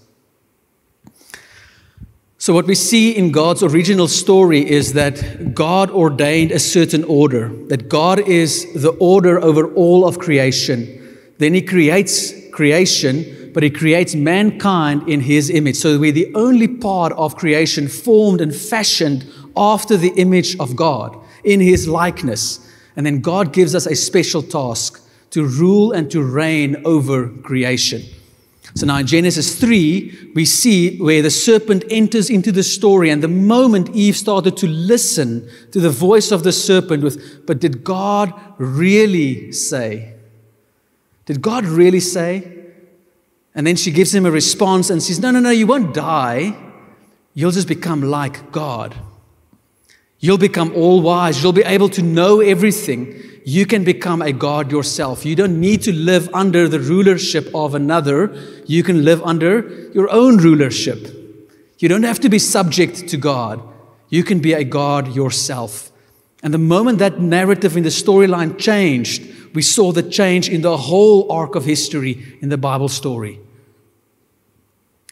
So, 2.41 2.55
what 2.55 2.65
we 2.65 2.73
see 2.73 3.15
in 3.15 3.31
God's 3.31 3.61
original 3.61 4.07
story 4.07 4.67
is 4.67 4.93
that 4.93 5.53
God 5.53 5.91
ordained 5.91 6.51
a 6.51 6.57
certain 6.57 7.03
order, 7.03 7.49
that 7.67 7.87
God 7.87 8.19
is 8.27 8.65
the 8.73 8.93
order 8.93 9.39
over 9.39 9.71
all 9.75 10.07
of 10.07 10.17
creation. 10.17 11.19
Then 11.37 11.53
He 11.53 11.61
creates 11.61 12.33
creation, 12.49 13.51
but 13.53 13.61
He 13.61 13.69
creates 13.69 14.15
mankind 14.15 15.07
in 15.07 15.19
His 15.19 15.51
image. 15.51 15.75
So, 15.75 15.99
we're 15.99 16.11
the 16.11 16.33
only 16.33 16.67
part 16.67 17.13
of 17.13 17.35
creation 17.35 17.87
formed 17.87 18.41
and 18.41 18.55
fashioned 18.55 19.23
after 19.55 19.95
the 19.95 20.13
image 20.15 20.57
of 20.57 20.75
God, 20.75 21.15
in 21.43 21.59
His 21.59 21.87
likeness. 21.87 22.67
And 22.95 23.05
then 23.05 23.21
God 23.21 23.53
gives 23.53 23.75
us 23.75 23.85
a 23.85 23.95
special 23.95 24.41
task 24.41 24.99
to 25.29 25.45
rule 25.45 25.91
and 25.91 26.09
to 26.09 26.23
reign 26.23 26.81
over 26.85 27.27
creation. 27.27 28.01
So 28.75 28.85
now 28.85 28.97
in 28.97 29.07
Genesis 29.07 29.59
3, 29.59 30.31
we 30.33 30.45
see 30.45 30.97
where 30.97 31.21
the 31.21 31.29
serpent 31.29 31.83
enters 31.89 32.29
into 32.29 32.51
the 32.51 32.63
story. 32.63 33.09
And 33.09 33.21
the 33.21 33.27
moment 33.27 33.89
Eve 33.95 34.15
started 34.15 34.55
to 34.57 34.67
listen 34.67 35.49
to 35.71 35.79
the 35.79 35.89
voice 35.89 36.31
of 36.31 36.43
the 36.43 36.53
serpent, 36.53 37.03
with, 37.03 37.45
but 37.45 37.59
did 37.59 37.83
God 37.83 38.33
really 38.57 39.51
say? 39.51 40.13
Did 41.25 41.41
God 41.41 41.65
really 41.65 41.99
say? 41.99 42.59
And 43.53 43.67
then 43.67 43.75
she 43.75 43.91
gives 43.91 44.15
him 44.15 44.25
a 44.25 44.31
response 44.31 44.89
and 44.89 45.03
says, 45.03 45.19
No, 45.19 45.31
no, 45.31 45.39
no, 45.39 45.49
you 45.49 45.67
won't 45.67 45.93
die. 45.93 46.55
You'll 47.33 47.51
just 47.51 47.67
become 47.67 48.01
like 48.01 48.51
God. 48.51 48.95
You'll 50.19 50.37
become 50.37 50.73
all 50.75 51.01
wise. 51.01 51.41
You'll 51.41 51.51
be 51.51 51.63
able 51.63 51.89
to 51.89 52.01
know 52.01 52.39
everything 52.41 53.21
you 53.43 53.65
can 53.65 53.83
become 53.83 54.21
a 54.21 54.31
God 54.31 54.71
yourself. 54.71 55.25
You 55.25 55.35
don't 55.35 55.59
need 55.59 55.81
to 55.83 55.93
live 55.93 56.29
under 56.33 56.67
the 56.67 56.79
rulership 56.79 57.49
of 57.53 57.73
another. 57.73 58.35
You 58.65 58.83
can 58.83 59.03
live 59.03 59.21
under 59.23 59.89
your 59.93 60.09
own 60.11 60.37
rulership. 60.37 61.07
You 61.79 61.89
don't 61.89 62.03
have 62.03 62.19
to 62.19 62.29
be 62.29 62.39
subject 62.39 63.07
to 63.07 63.17
God. 63.17 63.61
You 64.09 64.23
can 64.23 64.39
be 64.39 64.53
a 64.53 64.63
God 64.63 65.15
yourself. 65.15 65.91
And 66.43 66.53
the 66.53 66.59
moment 66.59 66.99
that 66.99 67.19
narrative 67.19 67.77
in 67.77 67.83
the 67.83 67.89
storyline 67.89 68.57
changed, 68.59 69.55
we 69.55 69.61
saw 69.61 69.91
the 69.91 70.03
change 70.03 70.49
in 70.49 70.61
the 70.61 70.77
whole 70.77 71.31
arc 71.31 71.55
of 71.55 71.65
history 71.65 72.37
in 72.41 72.49
the 72.49 72.57
Bible 72.57 72.89
story. 72.89 73.39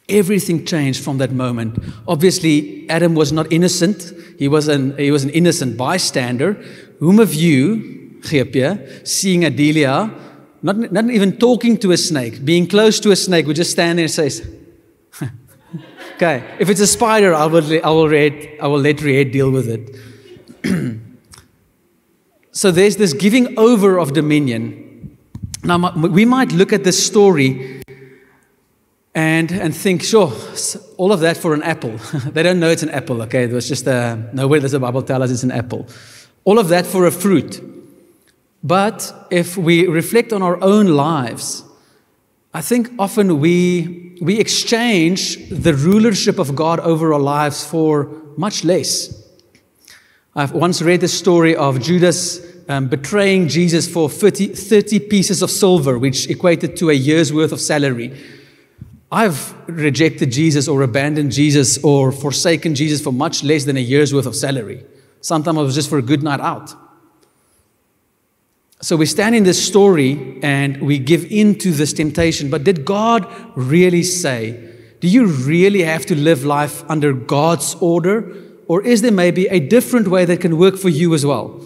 Everything 0.08 0.66
changed 0.66 1.04
from 1.04 1.20
that 1.20 1.32
moment. 1.32 1.78
Obviously, 2.08 2.90
Adam 2.90 3.14
was 3.14 3.32
not 3.32 3.52
innocent. 3.52 4.12
He 4.40 4.48
was 4.48 4.68
an, 4.68 4.98
he 4.98 5.12
was 5.12 5.24
an 5.24 5.30
innocent 5.32 5.78
bystander. 5.78 6.54
Whom 7.00 7.20
of 7.20 7.34
you 7.34 7.99
GP, 8.22 9.08
seeing 9.08 9.46
Adelia, 9.46 10.14
not, 10.62 10.78
not 10.92 11.10
even 11.10 11.38
talking 11.38 11.78
to 11.78 11.92
a 11.92 11.98
snake, 11.98 12.44
being 12.44 12.68
close 12.68 13.00
to 13.02 13.12
a 13.12 13.16
snake, 13.16 13.48
would 13.48 13.56
just 13.56 13.72
stand 13.72 13.98
there 13.98 14.06
and 14.06 14.12
say, 14.12 14.30
okay, 16.16 16.44
if 16.60 16.70
it's 16.70 16.82
a 16.82 16.88
spider, 16.88 17.34
I 17.34 17.46
will, 17.46 17.86
I 17.86 17.90
will, 17.90 18.10
read, 18.10 18.58
I 18.62 18.68
will 18.68 18.80
let 18.80 19.02
Red 19.02 19.32
deal 19.32 19.52
with 19.52 19.70
it. 19.70 19.96
so 22.52 22.72
there's 22.72 22.98
this 22.98 23.14
giving 23.14 23.58
over 23.58 23.98
of 23.98 24.14
dominion. 24.14 25.18
Now, 25.64 25.92
we 25.96 26.26
might 26.26 26.52
look 26.52 26.74
at 26.74 26.84
this 26.84 27.06
story 27.06 27.82
and, 29.16 29.52
and 29.52 29.76
think, 29.76 30.04
sure, 30.04 30.32
all 30.98 31.12
of 31.12 31.22
that 31.22 31.38
for 31.38 31.54
an 31.54 31.64
apple. 31.64 31.98
they 32.32 32.44
don't 32.44 32.60
know 32.60 32.70
it's 32.70 32.84
an 32.84 32.90
apple, 32.90 33.22
okay? 33.24 33.44
It 33.44 33.52
was 33.52 33.68
just 33.68 33.88
a, 33.88 34.30
nowhere 34.34 34.60
does 34.60 34.72
the 34.74 34.80
Bible 34.80 35.02
tell 35.02 35.24
us 35.24 35.32
it's 35.32 35.44
an 35.44 35.52
apple. 35.52 35.88
All 36.44 36.60
of 36.60 36.70
that 36.70 36.86
for 36.86 37.06
a 37.06 37.12
fruit. 37.12 37.62
But 38.64 39.28
if 39.32 39.58
we 39.58 39.88
reflect 39.88 40.34
on 40.34 40.42
our 40.42 40.62
own 40.62 40.88
lives, 40.88 41.64
I 42.54 42.62
think 42.62 42.90
often 43.00 43.40
we, 43.40 44.18
we 44.22 44.40
exchange 44.40 45.50
the 45.50 45.74
rulership 45.74 46.40
of 46.40 46.56
God 46.56 46.80
over 46.80 47.14
our 47.14 47.20
lives 47.20 47.66
for 47.66 48.12
much 48.38 48.64
less. 48.64 49.16
I've 50.36 50.52
once 50.52 50.82
read 50.82 51.02
the 51.02 51.08
story 51.08 51.56
of 51.56 51.82
Judas 51.82 52.46
um, 52.68 52.88
betraying 52.88 53.48
Jesus 53.48 53.92
for 53.92 54.10
30, 54.10 54.48
30 54.50 55.00
pieces 55.00 55.42
of 55.42 55.50
silver, 55.50 55.98
which 55.98 56.30
equated 56.30 56.76
to 56.78 56.90
a 56.90 56.94
year's 56.94 57.34
worth 57.34 57.52
of 57.52 57.60
salary. 57.60 58.16
I've 59.12 59.56
rejected 59.68 60.32
Jesus 60.32 60.68
or 60.68 60.84
abandoned 60.84 61.32
Jesus 61.32 61.84
or 61.84 62.12
forsaken 62.12 62.76
Jesus 62.76 63.02
for 63.02 63.12
much 63.12 63.44
less 63.44 63.66
than 63.66 63.76
a 63.76 63.80
year's 63.80 64.14
worth 64.14 64.28
of 64.28 64.36
salary. 64.36 64.86
Sometimes 65.22 65.58
it 65.58 65.62
was 65.62 65.76
just 65.76 65.90
for 65.90 65.98
a 65.98 66.04
good 66.04 66.22
night 66.22 66.40
out. 66.40 66.74
So 68.82 68.96
we 68.96 69.06
stand 69.06 69.36
in 69.36 69.44
this 69.44 69.62
story 69.62 70.40
and 70.42 70.82
we 70.82 71.00
give 71.00 71.30
in 71.30 71.56
to 71.56 71.72
this 71.72 71.92
temptation. 71.92 72.50
But 72.50 72.64
did 72.64 72.86
God 72.86 73.28
really 73.58 74.04
say, 74.04 74.74
do 75.02 75.08
you 75.10 75.26
really 75.26 75.82
have 75.84 76.06
to 76.06 76.16
live 76.16 76.46
life 76.46 76.90
under 76.90 77.12
God's 77.12 77.76
order? 77.82 78.34
Or 78.68 78.82
is 78.82 79.02
there 79.02 79.12
maybe 79.12 79.48
a 79.48 79.60
different 79.60 80.08
way 80.08 80.24
that 80.24 80.40
can 80.40 80.58
work 80.58 80.78
for 80.78 80.88
you 80.88 81.14
as 81.14 81.26
well? 81.26 81.62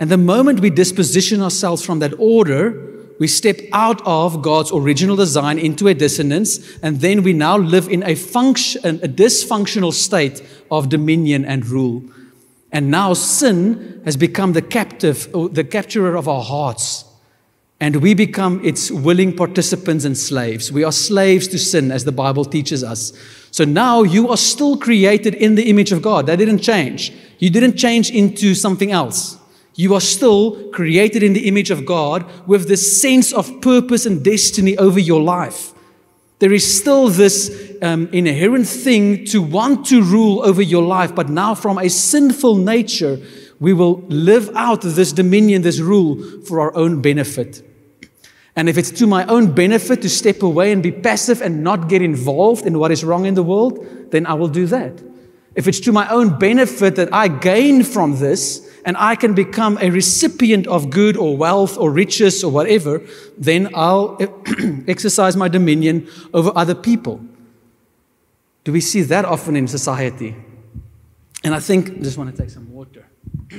And 0.00 0.10
the 0.10 0.16
moment 0.16 0.58
we 0.58 0.70
disposition 0.70 1.42
ourselves 1.42 1.84
from 1.84 2.00
that 2.00 2.14
order, 2.18 3.06
we 3.20 3.28
step 3.28 3.60
out 3.72 4.04
of 4.04 4.42
God's 4.42 4.72
original 4.72 5.14
design 5.14 5.58
into 5.58 5.86
a 5.86 5.94
dissonance, 5.94 6.78
and 6.82 7.00
then 7.00 7.22
we 7.22 7.32
now 7.32 7.56
live 7.56 7.88
in 7.88 8.04
a 8.04 8.14
function, 8.14 8.80
a 8.84 9.08
dysfunctional 9.08 9.92
state 9.92 10.42
of 10.70 10.88
dominion 10.88 11.44
and 11.44 11.66
rule. 11.66 12.02
And 12.70 12.90
now 12.90 13.14
sin 13.14 14.02
has 14.04 14.16
become 14.16 14.52
the 14.52 14.62
captive, 14.62 15.34
uh, 15.34 15.48
the 15.48 15.64
capturer 15.64 16.16
of 16.16 16.28
our 16.28 16.42
hearts. 16.42 17.04
And 17.80 17.96
we 17.96 18.12
become 18.12 18.64
its 18.64 18.90
willing 18.90 19.36
participants 19.36 20.04
and 20.04 20.18
slaves. 20.18 20.72
We 20.72 20.84
are 20.84 20.92
slaves 20.92 21.46
to 21.48 21.58
sin, 21.58 21.92
as 21.92 22.04
the 22.04 22.12
Bible 22.12 22.44
teaches 22.44 22.82
us. 22.82 23.12
So 23.50 23.64
now 23.64 24.02
you 24.02 24.28
are 24.28 24.36
still 24.36 24.76
created 24.76 25.34
in 25.34 25.54
the 25.54 25.70
image 25.70 25.92
of 25.92 26.02
God. 26.02 26.26
That 26.26 26.36
didn't 26.36 26.58
change. 26.58 27.12
You 27.38 27.50
didn't 27.50 27.76
change 27.76 28.10
into 28.10 28.54
something 28.54 28.90
else. 28.90 29.38
You 29.74 29.94
are 29.94 30.00
still 30.00 30.70
created 30.70 31.22
in 31.22 31.34
the 31.34 31.46
image 31.46 31.70
of 31.70 31.86
God 31.86 32.26
with 32.48 32.66
this 32.66 33.00
sense 33.00 33.32
of 33.32 33.60
purpose 33.60 34.06
and 34.06 34.24
destiny 34.24 34.76
over 34.76 34.98
your 34.98 35.22
life. 35.22 35.72
There 36.38 36.52
is 36.52 36.78
still 36.78 37.08
this 37.08 37.76
um, 37.82 38.08
inherent 38.12 38.68
thing 38.68 39.24
to 39.26 39.42
want 39.42 39.86
to 39.86 40.02
rule 40.02 40.44
over 40.44 40.62
your 40.62 40.82
life, 40.84 41.14
but 41.14 41.28
now 41.28 41.54
from 41.54 41.78
a 41.78 41.88
sinful 41.88 42.56
nature, 42.56 43.18
we 43.58 43.72
will 43.72 44.02
live 44.08 44.50
out 44.54 44.82
this 44.82 45.12
dominion, 45.12 45.62
this 45.62 45.80
rule 45.80 46.42
for 46.42 46.60
our 46.60 46.74
own 46.76 47.02
benefit. 47.02 47.62
And 48.54 48.68
if 48.68 48.78
it's 48.78 48.90
to 48.92 49.06
my 49.06 49.24
own 49.26 49.52
benefit 49.52 50.02
to 50.02 50.08
step 50.08 50.42
away 50.42 50.72
and 50.72 50.82
be 50.82 50.92
passive 50.92 51.40
and 51.42 51.62
not 51.62 51.88
get 51.88 52.02
involved 52.02 52.66
in 52.66 52.78
what 52.78 52.90
is 52.90 53.04
wrong 53.04 53.26
in 53.26 53.34
the 53.34 53.42
world, 53.42 53.84
then 54.10 54.26
I 54.26 54.34
will 54.34 54.48
do 54.48 54.66
that. 54.66 55.00
If 55.54 55.66
it's 55.66 55.80
to 55.80 55.92
my 55.92 56.08
own 56.08 56.38
benefit 56.38 56.96
that 56.96 57.12
I 57.12 57.28
gain 57.28 57.82
from 57.82 58.18
this, 58.18 58.67
and 58.88 58.96
I 58.96 59.16
can 59.16 59.34
become 59.34 59.76
a 59.82 59.90
recipient 59.90 60.66
of 60.66 60.88
good 60.88 61.14
or 61.18 61.36
wealth 61.36 61.76
or 61.76 61.90
riches 61.90 62.42
or 62.42 62.50
whatever, 62.50 63.02
then 63.36 63.68
I'll 63.74 64.16
exercise 64.88 65.36
my 65.36 65.46
dominion 65.46 66.08
over 66.32 66.50
other 66.54 66.74
people. 66.74 67.20
Do 68.64 68.72
we 68.72 68.80
see 68.80 69.02
that 69.02 69.26
often 69.26 69.56
in 69.56 69.68
society? 69.68 70.34
And 71.44 71.54
I 71.54 71.60
think, 71.60 71.90
I 71.90 71.94
just 72.00 72.16
want 72.16 72.34
to 72.34 72.42
take 72.42 72.48
some 72.48 72.72
water. 72.72 73.06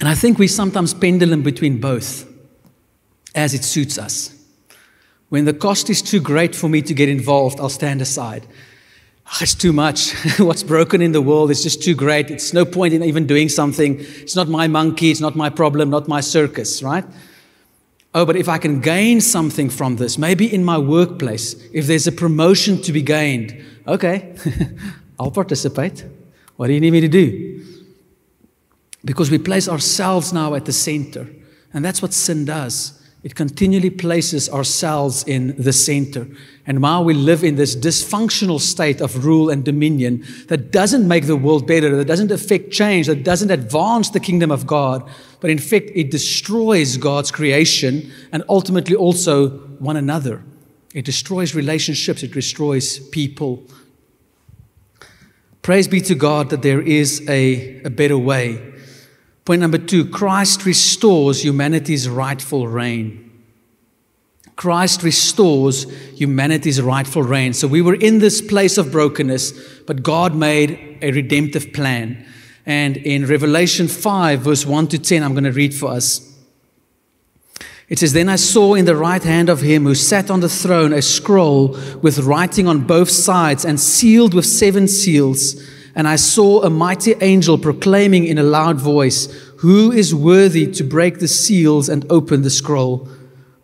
And 0.00 0.08
I 0.08 0.16
think 0.16 0.38
we 0.38 0.48
sometimes 0.48 0.92
pendulum 0.92 1.42
between 1.42 1.80
both 1.80 2.28
as 3.34 3.54
it 3.54 3.64
suits 3.64 3.96
us. 3.96 4.34
When 5.30 5.46
the 5.46 5.54
cost 5.54 5.88
is 5.88 6.02
too 6.02 6.20
great 6.20 6.54
for 6.54 6.68
me 6.68 6.82
to 6.82 6.92
get 6.92 7.08
involved, 7.08 7.58
I'll 7.58 7.70
stand 7.70 8.02
aside 8.02 8.46
Ah, 9.26 9.38
it's 9.42 9.54
too 9.54 9.72
much. 9.72 10.12
What's 10.38 10.62
broken 10.62 11.00
in 11.00 11.12
the 11.12 11.22
world 11.22 11.50
is 11.50 11.62
just 11.62 11.82
too 11.82 11.94
great. 11.94 12.30
It's 12.30 12.52
no 12.52 12.64
point 12.64 12.94
in 12.94 13.02
even 13.02 13.26
doing 13.26 13.48
something. 13.48 13.98
It's 14.00 14.36
not 14.36 14.48
my 14.48 14.68
monkey. 14.68 15.10
It's 15.10 15.20
not 15.20 15.34
my 15.34 15.50
problem, 15.50 15.90
not 15.90 16.08
my 16.08 16.20
circus, 16.20 16.82
right? 16.82 17.04
Oh, 18.14 18.24
but 18.24 18.36
if 18.36 18.48
I 18.48 18.58
can 18.58 18.80
gain 18.80 19.20
something 19.20 19.68
from 19.68 19.96
this, 19.96 20.18
maybe 20.18 20.52
in 20.52 20.64
my 20.64 20.78
workplace, 20.78 21.54
if 21.72 21.86
there's 21.86 22.06
a 22.06 22.12
promotion 22.12 22.80
to 22.82 22.92
be 22.92 23.02
gained, 23.02 23.60
okay, 23.88 24.36
I'll 25.18 25.32
participate. 25.32 26.04
What 26.56 26.68
do 26.68 26.74
you 26.74 26.80
need 26.80 26.92
me 26.92 27.00
to 27.00 27.08
do? 27.08 27.64
Because 29.04 29.30
we 29.30 29.38
place 29.38 29.68
ourselves 29.68 30.32
now 30.32 30.54
at 30.54 30.64
the 30.64 30.72
center. 30.72 31.26
And 31.72 31.84
that's 31.84 32.00
what 32.00 32.12
sin 32.12 32.44
does. 32.44 33.03
It 33.24 33.34
continually 33.34 33.88
places 33.88 34.50
ourselves 34.50 35.24
in 35.24 35.54
the 35.56 35.72
center. 35.72 36.28
And 36.66 36.82
while 36.82 37.02
we 37.02 37.14
live 37.14 37.42
in 37.42 37.56
this 37.56 37.74
dysfunctional 37.74 38.60
state 38.60 39.00
of 39.00 39.24
rule 39.24 39.48
and 39.48 39.64
dominion 39.64 40.24
that 40.48 40.70
doesn't 40.70 41.08
make 41.08 41.26
the 41.26 41.34
world 41.34 41.66
better, 41.66 41.96
that 41.96 42.04
doesn't 42.04 42.30
affect 42.30 42.70
change, 42.70 43.06
that 43.06 43.24
doesn't 43.24 43.50
advance 43.50 44.10
the 44.10 44.20
kingdom 44.20 44.50
of 44.50 44.66
God, 44.66 45.08
but 45.40 45.48
in 45.48 45.58
fact, 45.58 45.90
it 45.94 46.10
destroys 46.10 46.98
God's 46.98 47.30
creation 47.30 48.12
and 48.30 48.44
ultimately 48.46 48.94
also 48.94 49.48
one 49.78 49.96
another. 49.96 50.44
It 50.92 51.06
destroys 51.06 51.54
relationships, 51.54 52.22
it 52.22 52.32
destroys 52.32 52.98
people. 53.08 53.64
Praise 55.62 55.88
be 55.88 56.02
to 56.02 56.14
God 56.14 56.50
that 56.50 56.60
there 56.60 56.82
is 56.82 57.26
a, 57.26 57.80
a 57.84 57.90
better 57.90 58.18
way. 58.18 58.73
Point 59.44 59.60
number 59.60 59.78
two 59.78 60.06
Christ 60.06 60.64
restores 60.64 61.44
humanity's 61.44 62.08
rightful 62.08 62.66
reign. 62.66 63.20
Christ 64.56 65.02
restores 65.02 65.90
humanity's 66.16 66.80
rightful 66.80 67.22
reign. 67.22 67.52
So 67.52 67.66
we 67.66 67.82
were 67.82 67.94
in 67.94 68.20
this 68.20 68.40
place 68.40 68.78
of 68.78 68.92
brokenness, 68.92 69.52
but 69.86 70.02
God 70.02 70.34
made 70.34 70.98
a 71.02 71.10
redemptive 71.10 71.72
plan. 71.72 72.24
And 72.64 72.96
in 72.96 73.26
Revelation 73.26 73.88
5, 73.88 74.40
verse 74.40 74.64
1 74.64 74.88
to 74.88 74.98
10, 74.98 75.22
I'm 75.22 75.32
going 75.32 75.44
to 75.44 75.52
read 75.52 75.74
for 75.74 75.90
us. 75.90 76.34
It 77.88 77.98
says, 77.98 78.12
Then 78.12 78.28
I 78.28 78.36
saw 78.36 78.74
in 78.74 78.86
the 78.86 78.96
right 78.96 79.22
hand 79.22 79.48
of 79.48 79.60
him 79.60 79.84
who 79.84 79.94
sat 79.94 80.30
on 80.30 80.40
the 80.40 80.48
throne 80.48 80.92
a 80.92 81.02
scroll 81.02 81.76
with 82.00 82.20
writing 82.20 82.66
on 82.66 82.86
both 82.86 83.10
sides 83.10 83.64
and 83.64 83.78
sealed 83.78 84.32
with 84.32 84.46
seven 84.46 84.88
seals. 84.88 85.62
And 85.94 86.08
I 86.08 86.16
saw 86.16 86.62
a 86.62 86.70
mighty 86.70 87.14
angel 87.20 87.56
proclaiming 87.56 88.24
in 88.24 88.38
a 88.38 88.42
loud 88.42 88.80
voice, 88.80 89.26
Who 89.58 89.92
is 89.92 90.14
worthy 90.14 90.70
to 90.72 90.84
break 90.84 91.18
the 91.18 91.28
seals 91.28 91.88
and 91.88 92.04
open 92.10 92.42
the 92.42 92.50
scroll? 92.50 93.08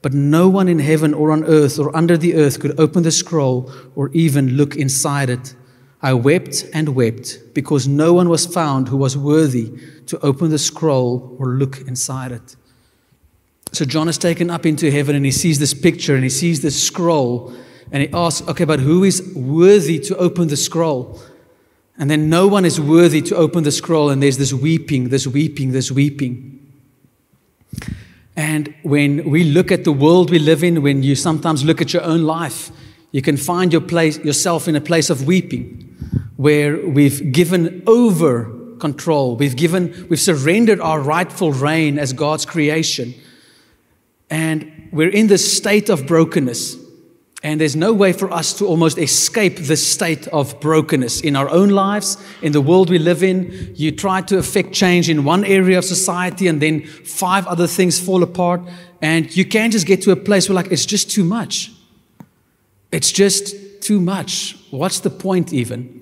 But 0.03 0.15
no 0.15 0.49
one 0.49 0.69
in 0.69 0.79
heaven 0.79 1.13
or 1.13 1.31
on 1.31 1.45
earth 1.45 1.79
or 1.79 1.95
under 1.95 2.17
the 2.17 2.35
earth 2.35 2.61
could 2.61 2.79
open 2.79 3.03
the 3.03 3.11
scroll 3.11 3.71
or 3.95 4.11
even 4.13 4.57
look 4.57 4.77
inside 4.77 5.29
it. 5.29 5.55
I 6.03 6.15
wept 6.15 6.65
and 6.73 6.91
wept 6.95 7.53
because 7.53 7.87
no 7.87 8.15
one 8.15 8.31
was 8.31 8.47
found 8.47 8.89
who 8.89 8.97
was 8.97 9.19
worthy 9.19 9.71
to 10.07 10.19
open 10.21 10.51
the 10.51 10.59
scroll 10.59 11.37
or 11.39 11.49
look 11.49 11.81
inside 11.83 12.33
it. 12.33 12.57
So 13.73 13.85
John 13.85 14.09
is 14.09 14.17
taken 14.17 14.51
up 14.51 14.65
into 14.65 14.91
heaven 14.91 15.15
and 15.15 15.25
he 15.25 15.31
sees 15.31 15.59
this 15.59 15.75
picture 15.75 16.15
and 16.15 16.25
he 16.25 16.31
sees 16.31 16.63
this 16.63 16.83
scroll 16.83 17.55
and 17.93 18.03
he 18.03 18.09
asks, 18.13 18.47
okay, 18.49 18.65
but 18.65 18.81
who 18.81 19.05
is 19.05 19.33
worthy 19.35 19.99
to 20.01 20.17
open 20.17 20.49
the 20.49 20.57
scroll? 20.57 21.21
And 22.01 22.11
then 22.11 22.31
no 22.31 22.49
one 22.49 22.65
is 22.65 22.81
worthy 22.81 23.21
to 23.23 23.37
open 23.37 23.63
the 23.63 23.71
scroll, 23.71 24.09
and 24.09 24.23
there's 24.23 24.39
this 24.39 24.55
weeping, 24.55 25.11
this 25.11 25.27
weeping, 25.27 25.73
this 25.73 25.93
weeping. 25.93 26.57
And 28.35 28.75
when 28.83 29.29
we 29.29 29.45
look 29.45 29.71
at 29.71 29.85
the 29.85 29.93
world 29.93 30.31
we 30.31 30.39
live 30.39 30.65
in, 30.65 30.81
when 30.81 31.03
you 31.03 31.15
sometimes 31.15 31.63
look 31.63 31.83
at 31.83 31.93
your 31.93 32.03
own 32.03 32.23
life, 32.23 32.71
you 33.13 33.21
can 33.21 33.37
find 33.37 33.71
your 33.71 33.83
place, 33.83 34.19
yourself 34.21 34.67
in 34.67 34.75
a 34.77 34.81
place 34.81 35.11
of 35.11 35.27
weeping, 35.27 35.95
where 36.37 36.79
we've 36.87 37.33
given 37.33 37.83
over 37.87 38.51
control, 38.79 39.37
we've 39.37 39.57
given, 39.57 40.07
we've 40.09 40.19
surrendered 40.19 40.81
our 40.81 41.01
rightful 41.03 41.53
reign 41.53 41.99
as 41.99 42.15
God's 42.15 42.47
creation, 42.47 43.13
and 44.31 44.89
we're 44.91 45.11
in 45.11 45.27
this 45.27 45.55
state 45.55 45.91
of 45.91 46.07
brokenness. 46.07 46.77
And 47.43 47.59
there's 47.59 47.77
no 47.77 47.95
way 47.95 48.13
for 48.13 48.31
us 48.31 48.53
to 48.55 48.67
almost 48.67 48.99
escape 48.99 49.57
this 49.57 49.87
state 49.87 50.29
of 50.29 50.61
brokenness 50.61 51.23
in 51.23 51.37
our 51.37 51.49
own 51.49 51.71
lives, 51.71 52.19
in 52.43 52.53
the 52.53 52.61
world 52.61 52.91
we 52.91 52.99
live 52.99 53.23
in. 53.23 53.73
You 53.75 53.93
try 53.93 54.21
to 54.23 54.37
affect 54.37 54.73
change 54.73 55.09
in 55.09 55.25
one 55.25 55.45
area 55.45 55.79
of 55.79 55.87
society, 55.87 56.49
and 56.49 56.61
then 56.61 56.85
five 56.85 57.47
other 57.47 57.67
things 57.67 57.99
fall 57.99 58.23
apart. 58.23 58.61
And 59.01 59.35
you 59.35 59.47
can't 59.47 59.73
just 59.73 59.87
get 59.87 60.03
to 60.03 60.11
a 60.11 60.17
place 60.17 60.51
where, 60.51 60.57
like, 60.57 60.71
it's 60.71 60.85
just 60.85 61.11
too 61.11 61.25
much. 61.25 61.73
It's 62.93 63.11
just 63.11 63.55
too 63.81 64.01
much. 64.01 64.59
What's 64.71 65.01
the 65.01 65.11
point, 65.11 65.53
even? 65.55 65.97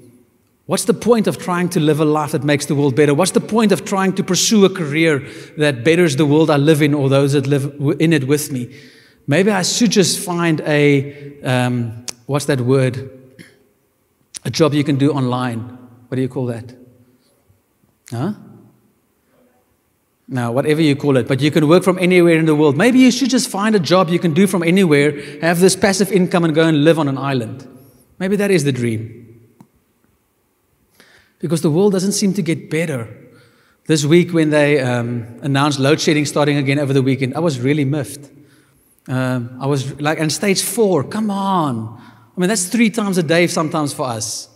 What's 0.67 0.85
the 0.85 0.95
point 0.95 1.29
of 1.29 1.39
trying 1.39 1.69
to 1.71 1.81
live 1.81 2.01
a 2.01 2.05
life 2.05 2.33
that 2.33 2.43
makes 2.43 2.67
the 2.67 2.75
world 2.75 2.97
better? 2.97 3.15
What's 3.15 3.31
the 3.31 3.41
point 3.41 3.71
of 3.71 3.85
trying 3.85 4.15
to 4.15 4.25
pursue 4.25 4.65
a 4.65 4.69
career 4.69 5.27
that 5.57 5.85
betters 5.85 6.17
the 6.17 6.27
world 6.27 6.51
I 6.51 6.57
live 6.57 6.83
in 6.83 6.95
or 6.95 7.09
those 7.09 7.33
that 7.35 7.47
live 7.47 7.73
in 8.01 8.13
it 8.13 8.27
with 8.27 8.51
me? 8.51 8.75
Maybe 9.29 9.51
I 9.51 9.61
should 9.61 9.91
just 9.91 10.19
find 10.19 10.63
a, 10.63 11.43
um, 11.43 12.07
what's 12.25 12.47
that 12.47 12.63
word? 12.63 13.11
A 14.45 14.51
job 14.51 14.73
you 14.73 14.83
can 14.83 14.97
do 14.97 15.13
online. 15.13 15.61
What 16.09 16.17
do 16.17 16.23
you 16.23 16.29
call 16.29 16.47
that? 16.47 16.75
Huh? 18.11 18.33
Now, 20.29 20.51
whatever 20.53 20.81
you 20.81 20.97
call 20.97 21.19
it, 21.19 21.29
but 21.29 21.43
you 21.43 21.51
can 21.51 21.69
work 21.69 21.85
from 21.85 21.99
anywhere 21.99 22.39
in 22.39 22.47
the 22.47 22.55
world. 22.55 22.79
Maybe 22.79 23.01
you 23.01 23.11
should 23.11 23.29
just 23.29 23.51
find 23.51 23.75
a 23.75 23.79
job 23.79 24.09
you 24.09 24.19
can 24.19 24.33
do 24.33 24.47
from 24.47 24.63
anywhere, 24.63 25.41
have 25.43 25.61
this 25.61 25.77
passive 25.77 26.11
income, 26.11 26.45
and 26.45 26.55
go 26.55 26.67
and 26.67 26.83
live 26.83 26.99
on 26.99 27.07
an 27.07 27.19
island. 27.19 27.69
Maybe 28.19 28.37
that 28.37 28.51
is 28.51 28.65
the 28.65 28.73
dream. 28.73 29.51
Because 31.39 31.61
the 31.61 31.71
world 31.71 31.93
doesn't 31.93 32.13
seem 32.13 32.33
to 32.33 32.43
get 32.43 32.71
better. 32.71 33.15
This 33.87 34.07
week, 34.07 34.33
when 34.33 34.49
they 34.49 34.81
um, 34.81 35.39
announced 35.43 35.79
load 35.79 36.01
shedding 36.01 36.25
starting 36.25 36.57
again 36.57 36.79
over 36.79 36.95
the 36.95 37.03
weekend, 37.03 37.35
I 37.35 37.41
was 37.41 37.61
really 37.61 37.85
miffed. 37.85 38.38
Um, 39.09 39.57
I 39.59 39.67
was 39.67 39.99
like, 40.01 40.21
and 40.21 40.31
stage 40.31 40.63
four, 40.63 41.03
come 41.03 41.31
on. 41.31 41.99
I 42.37 42.41
mean, 42.41 42.49
that's 42.49 42.67
three 42.69 42.91
times 42.91 43.17
a 43.17 43.23
day 43.23 43.47
sometimes 43.47 43.95
for 43.95 44.07
us. 44.07 44.49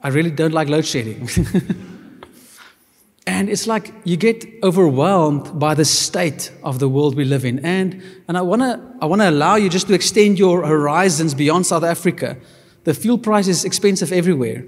I 0.00 0.08
really 0.08 0.30
don't 0.30 0.52
like 0.52 0.68
load 0.68 0.86
shedding. 0.86 1.28
and 3.26 3.48
it's 3.48 3.66
like 3.66 3.94
you 4.04 4.16
get 4.16 4.44
overwhelmed 4.64 5.60
by 5.60 5.74
the 5.74 5.84
state 5.84 6.50
of 6.64 6.80
the 6.80 6.88
world 6.88 7.14
we 7.14 7.24
live 7.24 7.44
in. 7.44 7.64
And, 7.64 8.02
and 8.26 8.36
I 8.36 8.42
want 8.42 8.62
to 8.62 8.80
I 9.00 9.06
wanna 9.06 9.30
allow 9.30 9.56
you 9.56 9.68
just 9.68 9.86
to 9.88 9.94
extend 9.94 10.38
your 10.38 10.66
horizons 10.66 11.34
beyond 11.34 11.66
South 11.66 11.84
Africa. 11.84 12.36
The 12.84 12.94
fuel 12.94 13.18
price 13.18 13.46
is 13.46 13.64
expensive 13.64 14.12
everywhere. 14.12 14.64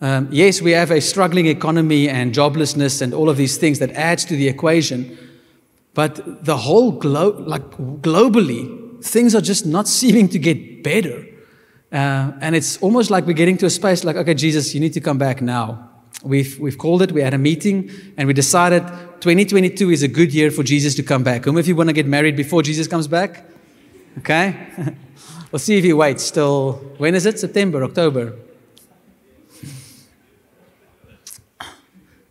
Um, 0.00 0.28
yes, 0.32 0.62
we 0.62 0.70
have 0.70 0.90
a 0.90 1.00
struggling 1.00 1.46
economy 1.46 2.08
and 2.08 2.32
joblessness 2.32 3.02
and 3.02 3.12
all 3.12 3.28
of 3.28 3.36
these 3.36 3.58
things 3.58 3.80
that 3.80 3.90
adds 3.90 4.24
to 4.26 4.36
the 4.36 4.48
equation. 4.48 5.18
But 5.94 6.44
the 6.44 6.56
whole 6.56 6.92
globe, 6.92 7.46
like 7.46 7.70
globally, 8.00 9.04
things 9.04 9.34
are 9.34 9.40
just 9.40 9.66
not 9.66 9.88
seeming 9.98 10.28
to 10.30 10.38
get 10.38 10.82
better. 10.82 11.26
Uh, 11.92 12.32
and 12.40 12.56
it's 12.56 12.78
almost 12.78 13.10
like 13.10 13.26
we're 13.26 13.34
getting 13.34 13.58
to 13.58 13.66
a 13.66 13.70
space 13.70 14.02
like, 14.02 14.16
okay, 14.16 14.34
Jesus, 14.34 14.74
you 14.74 14.80
need 14.80 14.94
to 14.94 15.00
come 15.00 15.18
back 15.18 15.42
now. 15.42 15.90
We've, 16.24 16.58
we've 16.58 16.78
called 16.78 17.02
it, 17.02 17.12
we 17.12 17.20
had 17.20 17.34
a 17.34 17.38
meeting, 17.38 17.90
and 18.16 18.26
we 18.28 18.32
decided 18.32 18.86
2022 19.20 19.90
is 19.90 20.02
a 20.02 20.08
good 20.08 20.32
year 20.32 20.50
for 20.50 20.62
Jesus 20.62 20.94
to 20.94 21.02
come 21.02 21.22
back. 21.22 21.44
Whom 21.44 21.58
if 21.58 21.66
you 21.66 21.76
want 21.76 21.88
to 21.88 21.92
get 21.92 22.06
married 22.06 22.36
before 22.36 22.62
Jesus 22.62 22.86
comes 22.86 23.08
back? 23.08 23.44
Okay? 24.18 24.68
we'll 25.52 25.58
see 25.58 25.76
if 25.76 25.84
he 25.84 25.92
waits 25.92 26.30
till, 26.30 26.74
when 26.98 27.14
is 27.14 27.26
it? 27.26 27.38
September, 27.38 27.82
October. 27.84 28.34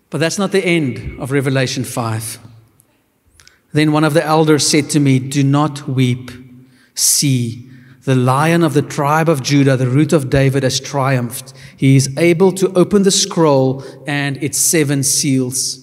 But 0.10 0.20
that's 0.20 0.38
not 0.38 0.52
the 0.52 0.64
end 0.64 1.20
of 1.22 1.32
Revelation 1.32 1.84
5. 1.84 2.51
Then 3.74 3.92
one 3.92 4.04
of 4.04 4.14
the 4.14 4.26
elders 4.26 4.68
said 4.68 4.90
to 4.92 5.00
me, 5.00 5.20
Do 5.20 5.44
not 5.44 5.88
weep. 5.88 6.32
See, 6.94 7.70
the 8.04 8.16
lion 8.16 8.64
of 8.64 8.74
the 8.74 8.82
tribe 8.82 9.30
of 9.30 9.44
Judah, 9.44 9.78
the 9.78 9.88
root 9.88 10.12
of 10.12 10.30
David, 10.30 10.64
has 10.64 10.80
triumphed. 10.80 11.54
He 11.78 11.96
is 11.96 12.16
able 12.18 12.52
to 12.54 12.74
open 12.74 13.04
the 13.04 13.12
scroll 13.12 13.84
and 14.08 14.38
its 14.44 14.58
seven 14.58 15.04
seals. 15.04 15.81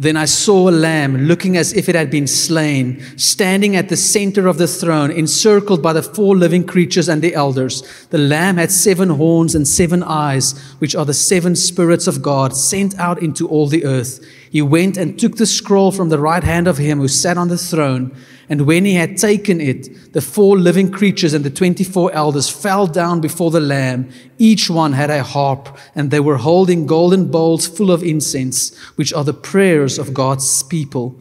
Then 0.00 0.16
I 0.16 0.26
saw 0.26 0.68
a 0.68 0.70
lamb 0.70 1.26
looking 1.26 1.56
as 1.56 1.72
if 1.72 1.88
it 1.88 1.96
had 1.96 2.08
been 2.08 2.28
slain, 2.28 3.02
standing 3.16 3.74
at 3.74 3.88
the 3.88 3.96
center 3.96 4.46
of 4.46 4.56
the 4.56 4.68
throne, 4.68 5.10
encircled 5.10 5.82
by 5.82 5.92
the 5.92 6.04
four 6.04 6.36
living 6.36 6.64
creatures 6.64 7.08
and 7.08 7.20
the 7.20 7.34
elders. 7.34 7.82
The 8.10 8.18
lamb 8.18 8.58
had 8.58 8.70
seven 8.70 9.08
horns 9.08 9.56
and 9.56 9.66
seven 9.66 10.04
eyes, 10.04 10.56
which 10.78 10.94
are 10.94 11.04
the 11.04 11.12
seven 11.12 11.56
spirits 11.56 12.06
of 12.06 12.22
God 12.22 12.54
sent 12.54 12.96
out 12.96 13.20
into 13.20 13.48
all 13.48 13.66
the 13.66 13.84
earth. 13.84 14.24
He 14.48 14.62
went 14.62 14.96
and 14.96 15.18
took 15.18 15.36
the 15.36 15.46
scroll 15.46 15.90
from 15.90 16.10
the 16.10 16.20
right 16.20 16.44
hand 16.44 16.68
of 16.68 16.78
him 16.78 17.00
who 17.00 17.08
sat 17.08 17.36
on 17.36 17.48
the 17.48 17.58
throne. 17.58 18.14
And 18.48 18.66
when 18.66 18.84
he 18.84 18.94
had 18.94 19.16
taken 19.16 19.60
it, 19.60 20.12
the 20.12 20.20
four 20.20 20.58
living 20.58 20.90
creatures 20.90 21.34
and 21.34 21.44
the 21.44 21.50
24 21.50 22.12
elders 22.12 22.48
fell 22.48 22.86
down 22.86 23.20
before 23.20 23.50
the 23.50 23.60
Lamb. 23.60 24.10
Each 24.38 24.70
one 24.70 24.92
had 24.94 25.10
a 25.10 25.22
harp, 25.22 25.76
and 25.94 26.10
they 26.10 26.20
were 26.20 26.38
holding 26.38 26.86
golden 26.86 27.30
bowls 27.30 27.66
full 27.66 27.90
of 27.90 28.02
incense, 28.02 28.76
which 28.96 29.12
are 29.12 29.24
the 29.24 29.34
prayers 29.34 29.98
of 29.98 30.14
God's 30.14 30.62
people. 30.62 31.20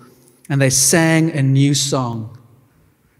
And 0.50 0.62
they 0.62 0.70
sang 0.70 1.32
a 1.32 1.42
new 1.42 1.74
song. 1.74 2.38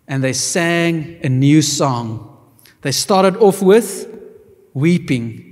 And 0.08 0.24
they 0.24 0.34
sang 0.34 1.20
a 1.22 1.30
new 1.30 1.62
song. 1.62 2.38
They 2.82 2.94
started 2.94 3.36
off 3.38 3.62
with 3.62 4.08
weeping 4.74 5.47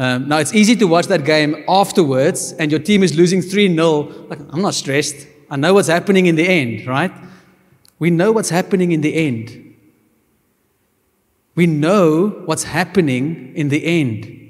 Um, 0.00 0.28
now, 0.28 0.38
it's 0.38 0.54
easy 0.54 0.76
to 0.76 0.86
watch 0.86 1.08
that 1.08 1.26
game 1.26 1.62
afterwards 1.68 2.52
and 2.52 2.70
your 2.70 2.80
team 2.80 3.02
is 3.02 3.18
losing 3.18 3.42
3 3.42 3.74
0. 3.74 4.00
Like, 4.30 4.38
I'm 4.48 4.62
not 4.62 4.72
stressed. 4.72 5.26
I 5.50 5.56
know 5.56 5.74
what's 5.74 5.88
happening 5.88 6.24
in 6.24 6.36
the 6.36 6.48
end, 6.48 6.86
right? 6.86 7.12
We 7.98 8.08
know 8.08 8.32
what's 8.32 8.48
happening 8.48 8.92
in 8.92 9.02
the 9.02 9.14
end. 9.14 9.76
We 11.54 11.66
know 11.66 12.28
what's 12.46 12.64
happening 12.64 13.52
in 13.54 13.68
the 13.68 13.84
end. 13.84 14.49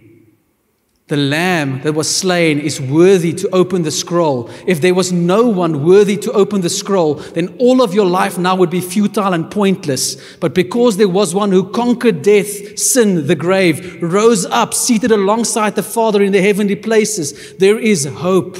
The 1.10 1.16
lamb 1.16 1.82
that 1.82 1.94
was 1.94 2.08
slain 2.08 2.60
is 2.60 2.80
worthy 2.80 3.32
to 3.32 3.48
open 3.50 3.82
the 3.82 3.90
scroll. 3.90 4.48
If 4.64 4.80
there 4.80 4.94
was 4.94 5.10
no 5.10 5.48
one 5.48 5.84
worthy 5.84 6.16
to 6.18 6.30
open 6.30 6.60
the 6.60 6.68
scroll, 6.68 7.14
then 7.14 7.52
all 7.58 7.82
of 7.82 7.92
your 7.92 8.06
life 8.06 8.38
now 8.38 8.54
would 8.54 8.70
be 8.70 8.80
futile 8.80 9.32
and 9.32 9.50
pointless. 9.50 10.36
But 10.36 10.54
because 10.54 10.98
there 10.98 11.08
was 11.08 11.34
one 11.34 11.50
who 11.50 11.68
conquered 11.72 12.22
death, 12.22 12.78
sin, 12.78 13.26
the 13.26 13.34
grave, 13.34 14.00
rose 14.00 14.46
up, 14.46 14.72
seated 14.72 15.10
alongside 15.10 15.74
the 15.74 15.82
Father 15.82 16.22
in 16.22 16.30
the 16.30 16.40
heavenly 16.40 16.76
places, 16.76 17.56
there 17.56 17.76
is 17.76 18.04
hope. 18.04 18.56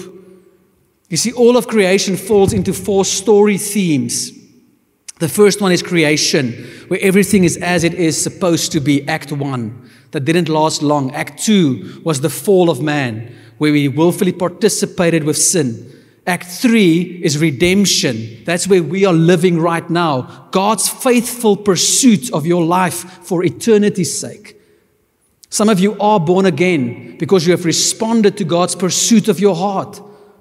You 1.08 1.18
see, 1.18 1.30
all 1.30 1.56
of 1.56 1.68
creation 1.68 2.16
falls 2.16 2.52
into 2.52 2.72
four 2.72 3.04
story 3.04 3.58
themes. 3.58 4.39
The 5.20 5.28
first 5.28 5.60
one 5.60 5.70
is 5.70 5.82
creation, 5.82 6.52
where 6.88 7.00
everything 7.00 7.44
is 7.44 7.56
as 7.58 7.84
it 7.84 7.94
is 7.94 8.20
supposed 8.20 8.72
to 8.72 8.80
be, 8.80 9.06
Act 9.06 9.32
1 9.32 9.90
that 10.10 10.24
didn't 10.24 10.48
last 10.48 10.82
long. 10.82 11.12
Act 11.12 11.42
2 11.42 12.02
was 12.04 12.20
the 12.20 12.30
fall 12.30 12.70
of 12.70 12.82
man, 12.82 13.34
where 13.58 13.72
we 13.72 13.88
willfully 13.88 14.32
participated 14.32 15.24
with 15.24 15.36
sin. 15.36 15.86
Act 16.26 16.46
3 16.46 17.20
is 17.22 17.38
redemption. 17.38 18.42
That's 18.44 18.66
where 18.66 18.82
we 18.82 19.04
are 19.04 19.12
living 19.12 19.58
right 19.58 19.88
now. 19.88 20.48
God's 20.50 20.88
faithful 20.88 21.56
pursuit 21.56 22.32
of 22.32 22.46
your 22.46 22.64
life 22.64 23.24
for 23.24 23.44
eternity's 23.44 24.18
sake. 24.18 24.56
Some 25.48 25.68
of 25.68 25.80
you 25.80 25.98
are 25.98 26.20
born 26.20 26.46
again 26.46 27.16
because 27.18 27.46
you 27.46 27.52
have 27.52 27.64
responded 27.64 28.36
to 28.36 28.44
God's 28.44 28.76
pursuit 28.76 29.28
of 29.28 29.40
your 29.40 29.56
heart. 29.56 30.00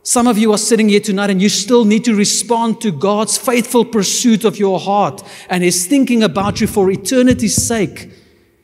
Some 0.09 0.25
of 0.27 0.39
you 0.39 0.51
are 0.53 0.57
sitting 0.57 0.89
here 0.89 0.99
tonight 0.99 1.29
and 1.29 1.39
you 1.39 1.49
still 1.49 1.85
need 1.85 2.03
to 2.05 2.15
respond 2.15 2.81
to 2.81 2.91
God's 2.91 3.37
faithful 3.37 3.85
pursuit 3.85 4.43
of 4.43 4.57
your 4.57 4.79
heart 4.79 5.21
and 5.51 5.63
He's 5.63 5.85
thinking 5.85 6.23
about 6.23 6.59
you 6.59 6.65
for 6.65 6.89
eternity's 6.89 7.55
sake. 7.55 8.11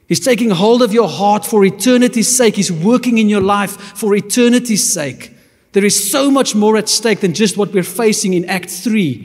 He's 0.08 0.20
taking 0.20 0.50
hold 0.50 0.82
of 0.82 0.92
your 0.92 1.08
heart 1.08 1.46
for 1.46 1.64
eternity's 1.64 2.36
sake. 2.36 2.56
He's 2.56 2.72
working 2.72 3.20
in 3.20 3.30
your 3.30 3.42
life 3.42 3.74
for 3.74 4.16
eternity's 4.16 4.92
sake. 4.92 5.36
There 5.74 5.86
is 5.86 6.12
so 6.12 6.32
much 6.32 6.56
more 6.56 6.78
at 6.78 6.90
stake 6.90 7.20
than 7.20 7.36
just 7.36 7.58
what 7.58 7.72
we're 7.72 7.84
facing 7.84 8.34
in 8.34 8.46
Act 8.46 8.72
3 8.72 9.16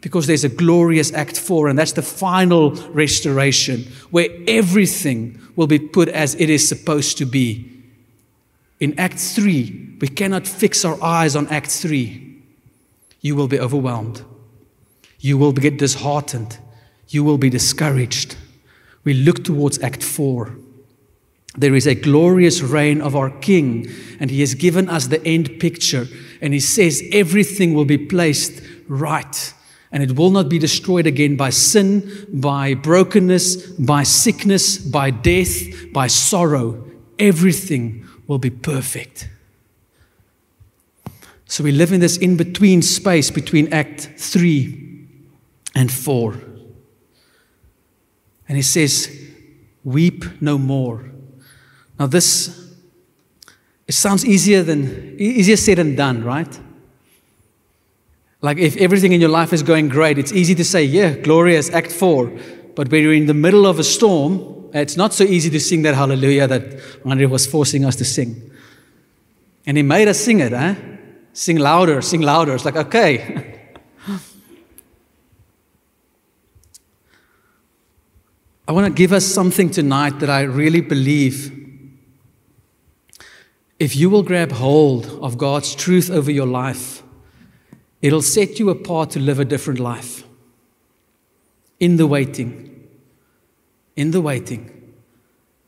because 0.00 0.26
there's 0.26 0.42
a 0.42 0.48
glorious 0.48 1.12
Act 1.12 1.38
4, 1.38 1.68
and 1.68 1.78
that's 1.78 1.92
the 1.92 2.02
final 2.02 2.72
restoration 2.90 3.84
where 4.10 4.30
everything 4.48 5.40
will 5.54 5.68
be 5.68 5.78
put 5.78 6.08
as 6.08 6.34
it 6.34 6.50
is 6.50 6.66
supposed 6.68 7.18
to 7.18 7.24
be. 7.24 7.77
In 8.80 8.98
Act 8.98 9.18
3, 9.18 9.96
we 10.00 10.08
cannot 10.08 10.46
fix 10.46 10.84
our 10.84 11.02
eyes 11.02 11.34
on 11.34 11.48
Act 11.48 11.70
3. 11.70 12.42
You 13.20 13.34
will 13.34 13.48
be 13.48 13.58
overwhelmed. 13.58 14.22
You 15.18 15.36
will 15.36 15.52
get 15.52 15.78
disheartened. 15.78 16.58
You 17.08 17.24
will 17.24 17.38
be 17.38 17.50
discouraged 17.50 18.36
we 19.08 19.14
look 19.14 19.42
towards 19.42 19.78
Act 19.78 20.02
4. 20.02 20.54
There 21.56 21.74
is 21.74 21.86
a 21.86 21.94
glorious 21.94 22.60
reign 22.60 23.00
of 23.00 23.16
our 23.16 23.30
King, 23.30 23.88
and 24.20 24.30
He 24.30 24.40
has 24.40 24.52
given 24.52 24.86
us 24.90 25.06
the 25.06 25.24
end 25.24 25.58
picture. 25.60 26.06
And 26.42 26.52
He 26.52 26.60
says 26.60 27.02
everything 27.10 27.72
will 27.72 27.86
be 27.86 27.96
placed 27.96 28.62
right, 28.86 29.54
and 29.90 30.02
it 30.02 30.14
will 30.16 30.30
not 30.30 30.50
be 30.50 30.58
destroyed 30.58 31.06
again 31.06 31.36
by 31.36 31.48
sin, 31.48 32.26
by 32.30 32.74
brokenness, 32.74 33.56
by 33.78 34.02
sickness, 34.02 34.76
by 34.76 35.10
death, 35.10 35.90
by 35.90 36.06
sorrow. 36.06 36.84
Everything 37.18 38.06
will 38.28 38.38
be 38.38 38.50
perfect. 38.50 39.28
So 41.46 41.64
we 41.64 41.72
live 41.72 41.92
in 41.92 41.98
this 41.98 42.16
in 42.16 42.36
between 42.36 42.82
space 42.82 43.32
between 43.32 43.72
Act 43.72 44.10
3 44.16 45.06
and 45.74 45.90
4. 45.90 46.32
And 48.48 48.56
he 48.56 48.62
says, 48.62 49.24
Weep 49.82 50.40
no 50.40 50.58
more. 50.58 51.10
Now, 51.98 52.06
this 52.06 52.68
it 53.86 53.94
sounds 53.94 54.24
easier 54.24 54.62
than 54.62 55.16
easier 55.18 55.56
said 55.56 55.78
than 55.78 55.96
done, 55.96 56.22
right? 56.22 56.60
Like 58.42 58.58
if 58.58 58.76
everything 58.76 59.12
in 59.12 59.20
your 59.20 59.30
life 59.30 59.52
is 59.52 59.62
going 59.62 59.88
great, 59.88 60.18
it's 60.18 60.32
easy 60.32 60.54
to 60.56 60.64
say, 60.64 60.84
yeah, 60.84 61.14
glorious, 61.14 61.70
act 61.70 61.90
four. 61.90 62.30
But 62.76 62.90
when 62.90 63.02
you're 63.02 63.14
in 63.14 63.26
the 63.26 63.34
middle 63.34 63.66
of 63.66 63.78
a 63.78 63.84
storm, 63.84 64.57
it's 64.72 64.96
not 64.96 65.12
so 65.14 65.24
easy 65.24 65.50
to 65.50 65.60
sing 65.60 65.82
that 65.82 65.94
hallelujah 65.94 66.46
that 66.46 66.80
Andre 67.04 67.26
was 67.26 67.46
forcing 67.46 67.84
us 67.84 67.96
to 67.96 68.04
sing. 68.04 68.50
And 69.66 69.76
he 69.76 69.82
made 69.82 70.08
us 70.08 70.18
sing 70.18 70.40
it, 70.40 70.52
huh? 70.52 70.74
Sing 71.32 71.58
louder, 71.58 72.00
sing 72.02 72.22
louder. 72.22 72.54
It's 72.54 72.64
like, 72.64 72.76
okay. 72.76 73.70
I 78.68 78.72
want 78.72 78.86
to 78.86 78.92
give 78.92 79.12
us 79.12 79.24
something 79.24 79.70
tonight 79.70 80.18
that 80.20 80.28
I 80.28 80.42
really 80.42 80.82
believe. 80.82 81.54
If 83.78 83.96
you 83.96 84.10
will 84.10 84.22
grab 84.22 84.52
hold 84.52 85.06
of 85.22 85.38
God's 85.38 85.74
truth 85.74 86.10
over 86.10 86.30
your 86.30 86.46
life, 86.46 87.02
it'll 88.02 88.22
set 88.22 88.58
you 88.58 88.68
apart 88.68 89.10
to 89.10 89.20
live 89.20 89.38
a 89.38 89.44
different 89.44 89.80
life. 89.80 90.24
In 91.80 91.96
the 91.96 92.06
waiting. 92.06 92.67
In 93.98 94.12
the 94.12 94.20
waiting. 94.20 94.94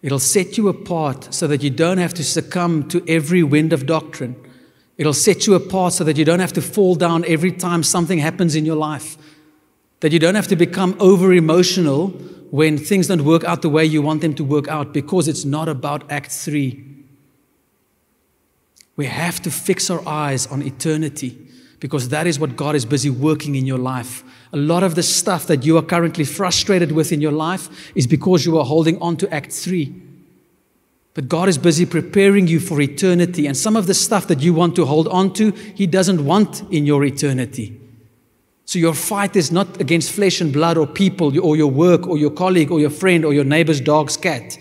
It'll 0.02 0.20
set 0.20 0.56
you 0.56 0.68
apart 0.68 1.34
so 1.34 1.48
that 1.48 1.64
you 1.64 1.70
don't 1.70 1.98
have 1.98 2.14
to 2.14 2.22
succumb 2.22 2.88
to 2.90 3.02
every 3.08 3.42
wind 3.42 3.72
of 3.72 3.86
doctrine. 3.86 4.36
It'll 4.96 5.12
set 5.12 5.48
you 5.48 5.54
apart 5.54 5.94
so 5.94 6.04
that 6.04 6.16
you 6.16 6.24
don't 6.24 6.38
have 6.38 6.52
to 6.52 6.62
fall 6.62 6.94
down 6.94 7.24
every 7.26 7.50
time 7.50 7.82
something 7.82 8.20
happens 8.20 8.54
in 8.54 8.64
your 8.64 8.76
life. 8.76 9.18
That 9.98 10.12
you 10.12 10.20
don't 10.20 10.36
have 10.36 10.46
to 10.46 10.54
become 10.54 10.96
over 11.00 11.32
emotional 11.32 12.10
when 12.52 12.78
things 12.78 13.08
don't 13.08 13.24
work 13.24 13.42
out 13.42 13.62
the 13.62 13.68
way 13.68 13.84
you 13.84 14.00
want 14.00 14.20
them 14.20 14.34
to 14.34 14.44
work 14.44 14.68
out 14.68 14.94
because 14.94 15.26
it's 15.26 15.44
not 15.44 15.68
about 15.68 16.08
Act 16.08 16.30
3. 16.30 16.84
We 18.94 19.06
have 19.06 19.42
to 19.42 19.50
fix 19.50 19.90
our 19.90 20.06
eyes 20.06 20.46
on 20.46 20.62
eternity 20.62 21.36
because 21.80 22.10
that 22.10 22.28
is 22.28 22.38
what 22.38 22.54
God 22.54 22.76
is 22.76 22.84
busy 22.84 23.10
working 23.10 23.56
in 23.56 23.66
your 23.66 23.78
life. 23.78 24.22
A 24.52 24.56
lot 24.56 24.82
of 24.82 24.94
the 24.96 25.02
stuff 25.02 25.46
that 25.46 25.64
you 25.64 25.76
are 25.76 25.82
currently 25.82 26.24
frustrated 26.24 26.92
with 26.92 27.12
in 27.12 27.20
your 27.20 27.32
life 27.32 27.92
is 27.94 28.06
because 28.06 28.44
you 28.44 28.58
are 28.58 28.64
holding 28.64 29.00
on 29.00 29.16
to 29.18 29.32
Act 29.32 29.52
3. 29.52 29.94
But 31.14 31.28
God 31.28 31.48
is 31.48 31.58
busy 31.58 31.86
preparing 31.86 32.46
you 32.46 32.60
for 32.60 32.80
eternity. 32.80 33.46
And 33.46 33.56
some 33.56 33.76
of 33.76 33.86
the 33.86 33.94
stuff 33.94 34.26
that 34.28 34.40
you 34.40 34.54
want 34.54 34.76
to 34.76 34.86
hold 34.86 35.08
on 35.08 35.32
to, 35.34 35.50
He 35.50 35.86
doesn't 35.86 36.24
want 36.24 36.62
in 36.70 36.86
your 36.86 37.04
eternity. 37.04 37.80
So 38.64 38.78
your 38.78 38.94
fight 38.94 39.34
is 39.34 39.50
not 39.50 39.80
against 39.80 40.12
flesh 40.12 40.40
and 40.40 40.52
blood 40.52 40.76
or 40.76 40.86
people 40.86 41.36
or 41.40 41.56
your 41.56 41.70
work 41.70 42.06
or 42.06 42.16
your 42.16 42.30
colleague 42.30 42.70
or 42.70 42.78
your 42.78 42.90
friend 42.90 43.24
or 43.24 43.34
your 43.34 43.42
neighbor's 43.44 43.80
dog's 43.80 44.16
cat. 44.16 44.56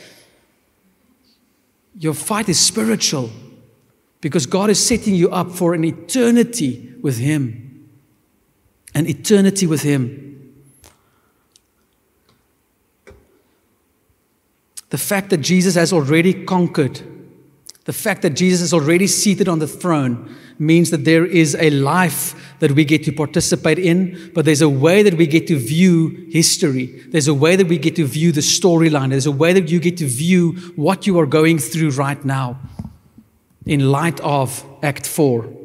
Your 1.95 2.15
fight 2.15 2.49
is 2.49 2.59
spiritual 2.59 3.29
because 4.21 4.47
God 4.47 4.71
is 4.71 4.83
setting 4.83 5.13
you 5.13 5.29
up 5.29 5.51
for 5.51 5.73
an 5.75 5.83
eternity 5.83 6.95
with 7.01 7.19
Him. 7.19 7.68
An 8.95 9.07
eternity 9.07 9.67
with 9.67 9.83
Him. 9.83 10.25
The 14.89 14.97
fact 14.97 15.29
that 15.29 15.37
Jesus 15.37 15.75
has 15.75 15.93
already 15.93 16.45
conquered, 16.45 17.01
the 17.85 17.93
fact 17.93 18.23
that 18.23 18.31
Jesus 18.31 18.61
is 18.61 18.73
already 18.73 19.07
seated 19.07 19.47
on 19.47 19.59
the 19.59 19.67
throne, 19.67 20.35
means 20.57 20.89
that 20.89 21.05
there 21.05 21.25
is 21.25 21.55
a 21.55 21.69
life 21.69 22.35
that 22.59 22.71
we 22.71 22.83
get 22.83 23.03
to 23.05 23.11
participate 23.11 23.79
in, 23.79 24.31
but 24.33 24.45
there's 24.45 24.61
a 24.61 24.69
way 24.69 25.01
that 25.03 25.13
we 25.13 25.25
get 25.25 25.47
to 25.47 25.57
view 25.57 26.27
history. 26.31 26.87
There's 27.07 27.27
a 27.27 27.33
way 27.33 27.55
that 27.55 27.67
we 27.67 27.77
get 27.77 27.95
to 27.95 28.05
view 28.05 28.31
the 28.31 28.41
storyline. 28.41 29.09
There's 29.09 29.25
a 29.25 29.31
way 29.31 29.53
that 29.53 29.69
you 29.69 29.79
get 29.79 29.97
to 29.97 30.07
view 30.07 30.53
what 30.75 31.07
you 31.07 31.17
are 31.19 31.25
going 31.25 31.59
through 31.59 31.91
right 31.91 32.23
now 32.25 32.59
in 33.65 33.91
light 33.91 34.19
of 34.19 34.65
Act 34.83 35.07
4. 35.07 35.58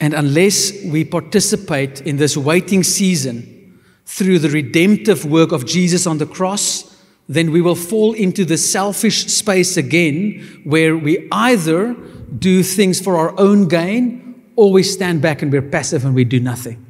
And 0.00 0.14
unless 0.14 0.72
we 0.84 1.04
participate 1.04 2.02
in 2.02 2.16
this 2.16 2.36
waiting 2.36 2.82
season 2.82 3.80
through 4.04 4.38
the 4.38 4.50
redemptive 4.50 5.24
work 5.24 5.52
of 5.52 5.66
Jesus 5.66 6.06
on 6.06 6.18
the 6.18 6.26
cross, 6.26 6.96
then 7.28 7.50
we 7.50 7.60
will 7.60 7.74
fall 7.74 8.12
into 8.12 8.44
the 8.44 8.56
selfish 8.56 9.26
space 9.26 9.76
again 9.76 10.62
where 10.64 10.96
we 10.96 11.28
either 11.32 11.94
do 12.38 12.62
things 12.62 13.00
for 13.00 13.16
our 13.16 13.38
own 13.38 13.68
gain 13.68 14.44
or 14.54 14.72
we 14.72 14.82
stand 14.82 15.22
back 15.22 15.42
and 15.42 15.50
we're 15.50 15.62
passive 15.62 16.04
and 16.04 16.14
we 16.14 16.24
do 16.24 16.40
nothing. 16.40 16.84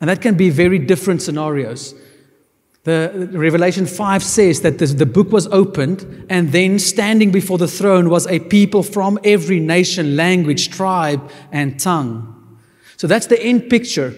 And 0.00 0.08
that 0.08 0.22
can 0.22 0.36
be 0.36 0.50
very 0.50 0.78
different 0.78 1.22
scenarios. 1.22 1.94
The 2.84 3.28
Revelation 3.32 3.86
5 3.86 4.22
says 4.22 4.62
that 4.62 4.78
this, 4.78 4.94
the 4.94 5.06
book 5.06 5.30
was 5.30 5.46
opened, 5.48 6.26
and 6.30 6.52
then 6.52 6.78
standing 6.78 7.30
before 7.30 7.58
the 7.58 7.68
throne 7.68 8.08
was 8.08 8.26
a 8.26 8.38
people 8.38 8.82
from 8.82 9.18
every 9.24 9.60
nation, 9.60 10.16
language, 10.16 10.70
tribe, 10.70 11.30
and 11.52 11.78
tongue. 11.78 12.34
So 12.96 13.06
that's 13.06 13.26
the 13.26 13.40
end 13.42 13.68
picture. 13.68 14.14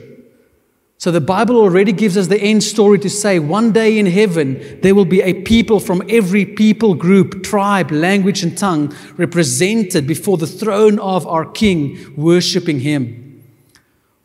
So 1.00 1.10
the 1.10 1.20
Bible 1.20 1.56
already 1.56 1.92
gives 1.92 2.18
us 2.18 2.26
the 2.26 2.38
end 2.38 2.62
story 2.62 2.98
to 2.98 3.08
say 3.08 3.38
one 3.38 3.72
day 3.72 3.98
in 3.98 4.04
heaven 4.04 4.80
there 4.82 4.94
will 4.94 5.06
be 5.06 5.22
a 5.22 5.32
people 5.32 5.80
from 5.80 6.02
every 6.10 6.44
people 6.44 6.94
group, 6.94 7.42
tribe, 7.42 7.90
language, 7.90 8.42
and 8.42 8.56
tongue 8.56 8.94
represented 9.16 10.06
before 10.06 10.36
the 10.36 10.46
throne 10.46 10.98
of 10.98 11.26
our 11.26 11.46
King, 11.46 12.14
worshiping 12.16 12.80
Him. 12.80 13.42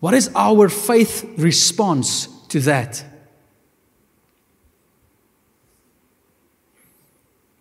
What 0.02 0.14
is 0.14 0.30
our 0.36 0.68
faith 0.68 1.26
response 1.38 2.28
to 2.50 2.60
that? 2.60 3.06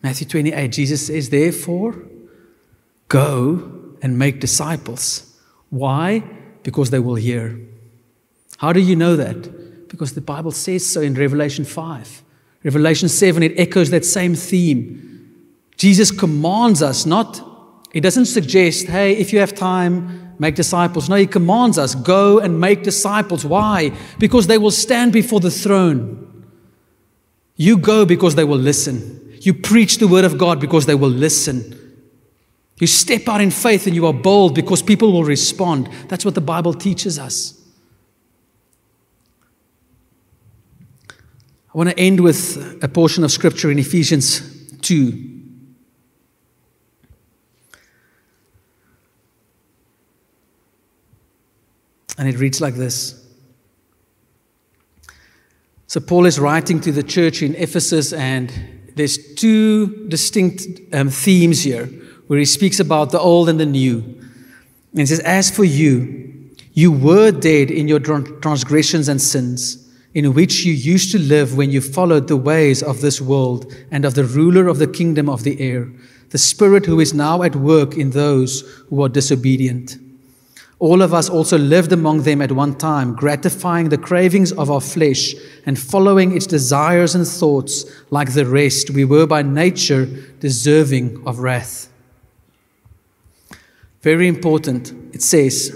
Matthew 0.04 0.26
28, 0.26 0.68
Jesus 0.68 1.06
says, 1.06 1.30
Therefore, 1.30 1.96
go 3.08 3.96
and 4.02 4.18
make 4.18 4.38
disciples. 4.38 5.34
Why? 5.70 6.22
Because 6.62 6.90
they 6.90 6.98
will 6.98 7.14
hear. 7.14 7.58
How 8.58 8.74
do 8.74 8.80
you 8.80 8.96
know 8.96 9.16
that? 9.16 9.88
Because 9.88 10.12
the 10.12 10.20
Bible 10.20 10.50
says 10.50 10.84
so 10.84 11.00
in 11.00 11.14
Revelation 11.14 11.64
5. 11.64 12.22
Revelation 12.64 13.08
7, 13.08 13.42
it 13.42 13.58
echoes 13.58 13.88
that 13.90 14.04
same 14.04 14.34
theme. 14.34 15.32
Jesus 15.78 16.10
commands 16.10 16.82
us, 16.82 17.06
not, 17.06 17.40
he 17.94 18.00
doesn't 18.00 18.26
suggest, 18.26 18.88
hey, 18.88 19.16
if 19.16 19.32
you 19.32 19.38
have 19.38 19.54
time, 19.54 20.34
make 20.38 20.54
disciples. 20.54 21.08
No, 21.08 21.16
he 21.16 21.26
commands 21.26 21.78
us, 21.78 21.94
go 21.94 22.40
and 22.40 22.60
make 22.60 22.82
disciples. 22.82 23.46
Why? 23.46 23.90
Because 24.18 24.48
they 24.48 24.58
will 24.58 24.70
stand 24.70 25.14
before 25.14 25.40
the 25.40 25.50
throne. 25.50 26.44
You 27.56 27.78
go 27.78 28.04
because 28.04 28.34
they 28.34 28.44
will 28.44 28.58
listen. 28.58 29.23
You 29.44 29.52
preach 29.52 29.98
the 29.98 30.08
word 30.08 30.24
of 30.24 30.38
God 30.38 30.58
because 30.58 30.86
they 30.86 30.94
will 30.94 31.10
listen. 31.10 31.78
You 32.78 32.86
step 32.86 33.28
out 33.28 33.42
in 33.42 33.50
faith 33.50 33.86
and 33.86 33.94
you 33.94 34.06
are 34.06 34.12
bold 34.12 34.54
because 34.54 34.82
people 34.82 35.12
will 35.12 35.24
respond. 35.24 35.90
That's 36.08 36.24
what 36.24 36.34
the 36.34 36.40
Bible 36.40 36.72
teaches 36.72 37.18
us. 37.18 37.60
I 41.74 41.76
want 41.76 41.90
to 41.90 41.98
end 41.98 42.20
with 42.20 42.82
a 42.82 42.88
portion 42.88 43.22
of 43.22 43.30
scripture 43.30 43.70
in 43.70 43.78
Ephesians 43.78 44.70
2. 44.78 45.30
And 52.16 52.28
it 52.28 52.38
reads 52.38 52.62
like 52.62 52.76
this. 52.76 53.20
So, 55.86 56.00
Paul 56.00 56.24
is 56.24 56.40
writing 56.40 56.80
to 56.80 56.92
the 56.92 57.02
church 57.02 57.42
in 57.42 57.54
Ephesus, 57.56 58.12
and 58.12 58.83
there's 58.94 59.34
two 59.34 60.06
distinct 60.08 60.66
um, 60.94 61.10
themes 61.10 61.62
here 61.62 61.86
where 62.26 62.38
he 62.38 62.44
speaks 62.44 62.80
about 62.80 63.10
the 63.10 63.20
old 63.20 63.48
and 63.48 63.60
the 63.60 63.66
new. 63.66 64.00
And 64.92 65.00
he 65.00 65.06
says, 65.06 65.20
As 65.20 65.50
for 65.50 65.64
you, 65.64 66.50
you 66.72 66.90
were 66.90 67.30
dead 67.30 67.70
in 67.70 67.88
your 67.88 68.00
transgressions 68.00 69.08
and 69.08 69.20
sins 69.20 69.84
in 70.14 70.32
which 70.32 70.64
you 70.64 70.72
used 70.72 71.10
to 71.10 71.18
live 71.18 71.56
when 71.56 71.70
you 71.70 71.80
followed 71.80 72.28
the 72.28 72.36
ways 72.36 72.82
of 72.82 73.00
this 73.00 73.20
world 73.20 73.72
and 73.90 74.04
of 74.04 74.14
the 74.14 74.24
ruler 74.24 74.68
of 74.68 74.78
the 74.78 74.86
kingdom 74.86 75.28
of 75.28 75.42
the 75.42 75.60
air, 75.60 75.90
the 76.30 76.38
Spirit 76.38 76.86
who 76.86 77.00
is 77.00 77.12
now 77.12 77.42
at 77.42 77.56
work 77.56 77.96
in 77.96 78.10
those 78.10 78.60
who 78.88 79.02
are 79.02 79.08
disobedient. 79.08 79.96
All 80.84 81.00
of 81.00 81.14
us 81.14 81.30
also 81.30 81.56
lived 81.56 81.92
among 81.92 82.24
them 82.24 82.42
at 82.42 82.52
one 82.52 82.74
time, 82.74 83.14
gratifying 83.14 83.88
the 83.88 83.96
cravings 83.96 84.52
of 84.52 84.70
our 84.70 84.82
flesh 84.82 85.34
and 85.64 85.78
following 85.78 86.36
its 86.36 86.46
desires 86.46 87.14
and 87.14 87.26
thoughts. 87.26 87.86
Like 88.10 88.34
the 88.34 88.44
rest, 88.44 88.90
we 88.90 89.06
were 89.06 89.26
by 89.26 89.40
nature 89.40 90.04
deserving 90.40 91.26
of 91.26 91.38
wrath. 91.38 91.88
Very 94.02 94.28
important. 94.28 94.92
It 95.14 95.22
says, 95.22 95.72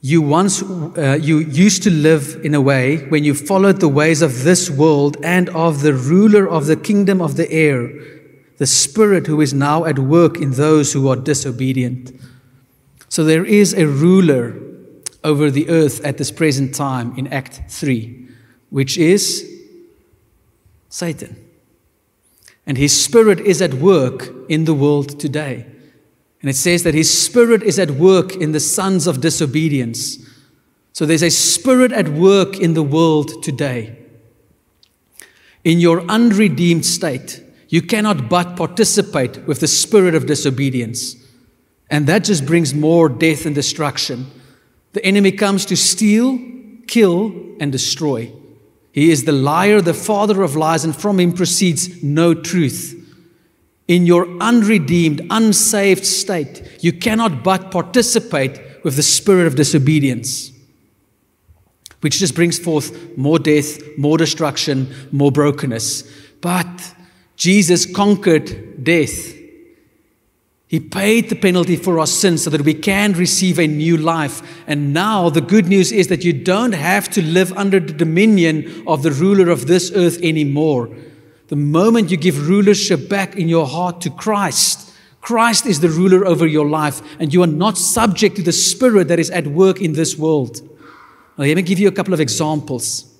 you 0.00 0.22
once 0.22 0.60
uh, 0.60 1.16
you 1.22 1.38
used 1.38 1.84
to 1.84 1.90
live 1.90 2.40
in 2.42 2.54
a 2.54 2.60
way 2.60 3.06
when 3.10 3.22
you 3.22 3.32
followed 3.32 3.78
the 3.78 3.86
ways 3.88 4.22
of 4.22 4.42
this 4.42 4.70
world 4.70 5.16
and 5.22 5.48
of 5.50 5.82
the 5.82 5.94
ruler 5.94 6.48
of 6.48 6.66
the 6.66 6.74
kingdom 6.74 7.22
of 7.22 7.36
the 7.36 7.48
air, 7.52 7.92
the 8.58 8.66
spirit 8.66 9.28
who 9.28 9.40
is 9.40 9.54
now 9.54 9.84
at 9.84 10.00
work 10.00 10.36
in 10.36 10.50
those 10.50 10.92
who 10.92 11.06
are 11.06 11.14
disobedient. 11.14 12.10
So 13.12 13.24
there 13.24 13.44
is 13.44 13.74
a 13.74 13.86
ruler 13.86 14.58
over 15.22 15.50
the 15.50 15.68
earth 15.68 16.02
at 16.02 16.16
this 16.16 16.30
present 16.30 16.74
time 16.74 17.12
in 17.18 17.26
Act 17.26 17.60
3, 17.68 18.26
which 18.70 18.96
is 18.96 19.46
Satan. 20.88 21.36
And 22.66 22.78
his 22.78 22.98
spirit 22.98 23.38
is 23.38 23.60
at 23.60 23.74
work 23.74 24.30
in 24.48 24.64
the 24.64 24.72
world 24.72 25.20
today. 25.20 25.66
And 26.40 26.48
it 26.48 26.56
says 26.56 26.84
that 26.84 26.94
his 26.94 27.10
spirit 27.10 27.62
is 27.62 27.78
at 27.78 27.90
work 27.90 28.34
in 28.34 28.52
the 28.52 28.60
sons 28.60 29.06
of 29.06 29.20
disobedience. 29.20 30.16
So 30.94 31.04
there's 31.04 31.22
a 31.22 31.30
spirit 31.30 31.92
at 31.92 32.08
work 32.08 32.58
in 32.58 32.72
the 32.72 32.82
world 32.82 33.42
today. 33.42 33.94
In 35.64 35.80
your 35.80 36.00
unredeemed 36.10 36.86
state, 36.86 37.44
you 37.68 37.82
cannot 37.82 38.30
but 38.30 38.56
participate 38.56 39.46
with 39.46 39.60
the 39.60 39.68
spirit 39.68 40.14
of 40.14 40.24
disobedience. 40.24 41.21
And 41.92 42.08
that 42.08 42.24
just 42.24 42.44
brings 42.44 42.74
more 42.74 43.08
death 43.08 43.46
and 43.46 43.54
destruction. 43.54 44.28
The 44.94 45.04
enemy 45.04 45.30
comes 45.30 45.64
to 45.66 45.76
steal, 45.76 46.40
kill, 46.88 47.32
and 47.60 47.70
destroy. 47.70 48.32
He 48.90 49.12
is 49.12 49.24
the 49.24 49.32
liar, 49.32 49.80
the 49.80 49.94
father 49.94 50.42
of 50.42 50.56
lies, 50.56 50.84
and 50.84 50.96
from 50.96 51.20
him 51.20 51.32
proceeds 51.32 52.02
no 52.02 52.34
truth 52.34 52.98
in 53.88 54.06
your 54.06 54.26
unredeemed, 54.40 55.20
unsaved 55.28 56.06
state, 56.06 56.78
you 56.80 56.92
cannot 56.92 57.44
but 57.44 57.70
participate 57.70 58.58
with 58.84 58.96
the 58.96 59.02
spirit 59.02 59.46
of 59.46 59.54
disobedience, 59.54 60.50
which 62.00 62.18
just 62.18 62.34
brings 62.34 62.58
forth 62.58 63.16
more 63.18 63.38
death, 63.38 63.80
more 63.98 64.16
destruction, 64.16 64.92
more 65.10 65.30
brokenness. 65.30 66.10
But 66.40 66.94
Jesus 67.36 67.84
conquered 67.84 68.82
death. 68.82 69.34
He 70.72 70.80
paid 70.80 71.28
the 71.28 71.36
penalty 71.36 71.76
for 71.76 71.98
our 71.98 72.06
sins 72.06 72.44
so 72.44 72.48
that 72.48 72.62
we 72.62 72.72
can 72.72 73.12
receive 73.12 73.58
a 73.58 73.66
new 73.66 73.98
life. 73.98 74.40
And 74.66 74.94
now 74.94 75.28
the 75.28 75.42
good 75.42 75.66
news 75.66 75.92
is 75.92 76.08
that 76.08 76.24
you 76.24 76.32
don't 76.32 76.72
have 76.72 77.10
to 77.10 77.20
live 77.22 77.52
under 77.52 77.78
the 77.78 77.92
dominion 77.92 78.82
of 78.86 79.02
the 79.02 79.10
ruler 79.10 79.50
of 79.50 79.66
this 79.66 79.92
earth 79.94 80.18
anymore. 80.22 80.88
The 81.48 81.56
moment 81.56 82.10
you 82.10 82.16
give 82.16 82.48
rulership 82.48 83.10
back 83.10 83.36
in 83.36 83.50
your 83.50 83.66
heart 83.66 84.00
to 84.00 84.08
Christ, 84.08 84.90
Christ 85.20 85.66
is 85.66 85.80
the 85.80 85.90
ruler 85.90 86.24
over 86.26 86.46
your 86.46 86.66
life, 86.66 87.02
and 87.20 87.34
you 87.34 87.42
are 87.42 87.46
not 87.46 87.76
subject 87.76 88.36
to 88.36 88.42
the 88.42 88.50
spirit 88.50 89.08
that 89.08 89.18
is 89.18 89.28
at 89.28 89.48
work 89.48 89.78
in 89.78 89.92
this 89.92 90.16
world. 90.16 90.62
Now, 91.36 91.44
let 91.44 91.56
me 91.56 91.60
give 91.60 91.80
you 91.80 91.88
a 91.88 91.92
couple 91.92 92.14
of 92.14 92.20
examples. 92.20 93.14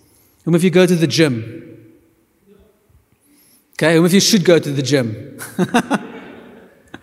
Whom 0.47 0.55
of 0.55 0.65
you 0.65 0.71
go 0.71 0.87
to 0.87 0.97
the 0.97 1.07
gym? 1.07 1.93
Okay, 3.75 3.97
whom 3.97 4.07
of 4.07 4.15
you 4.15 4.21
should 4.21 4.47
go 4.47 4.59
to 4.59 4.71
the 4.71 4.83
gym? 4.83 5.39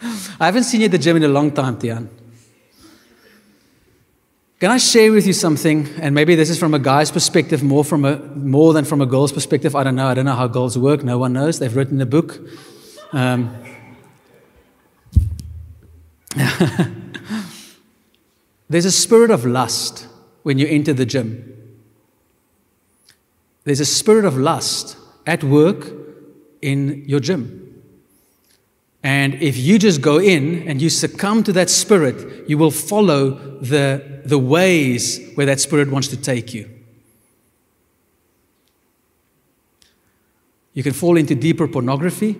I 0.02 0.46
haven't 0.46 0.64
seen 0.64 0.82
you 0.82 0.86
at 0.86 0.92
the 0.92 0.98
gym 0.98 1.18
in 1.18 1.24
a 1.24 1.28
long 1.28 1.52
time, 1.52 1.78
Tian. 1.78 2.10
Can 4.60 4.72
I 4.72 4.78
share 4.78 5.12
with 5.12 5.26
you 5.26 5.34
something? 5.34 5.88
And 6.02 6.14
maybe 6.14 6.36
this 6.36 6.50
is 6.50 6.60
from 6.60 6.74
a 6.74 6.80
guy's 6.80 7.12
perspective, 7.12 7.64
more 7.64 7.86
from 7.86 8.04
a 8.04 8.18
more 8.36 8.74
than 8.74 8.84
from 8.84 9.02
a 9.02 9.06
girl's 9.06 9.32
perspective. 9.32 9.76
I 9.76 9.84
don't 9.84 9.96
know. 9.96 10.08
I 10.08 10.14
don't 10.14 10.26
know 10.26 10.36
how 10.36 10.48
girls 10.48 10.78
work. 10.78 11.04
No 11.04 11.18
one 11.18 11.34
knows. 11.34 11.60
They've 11.60 11.74
written 11.76 12.02
a 12.02 12.06
book. 12.06 12.40
Um, 13.14 13.56
There's 18.70 18.86
a 18.86 18.92
spirit 18.92 19.32
of 19.32 19.46
lust 19.46 20.08
when 20.44 20.60
you 20.60 20.68
enter 20.68 20.94
the 20.94 21.06
gym. 21.06 21.56
There's 23.64 23.80
a 23.80 23.86
spirit 23.86 24.26
of 24.26 24.38
lust 24.38 24.98
at 25.26 25.44
work 25.44 25.92
in 26.62 27.04
your 27.08 27.20
gym. 27.20 27.69
And 29.04 29.36
if 29.36 29.58
you 29.58 29.80
just 29.80 30.02
go 30.02 30.20
in 30.20 30.68
and 30.68 30.82
you 30.82 30.90
succumb 30.90 31.44
to 31.44 31.54
that 31.54 31.70
spirit, 31.70 32.50
you 32.50 32.58
will 32.58 32.72
follow 32.72 33.32
the, 33.62 34.22
the 34.26 34.38
ways 34.38 35.32
where 35.36 35.46
that 35.46 35.60
spirit 35.60 35.90
wants 35.90 36.10
to 36.10 36.18
take 36.18 36.54
you. 36.54 36.70
You 40.74 40.84
can 40.84 40.94
fall 40.94 41.18
into 41.18 41.36
deeper 41.36 41.68
pornography. 41.68 42.38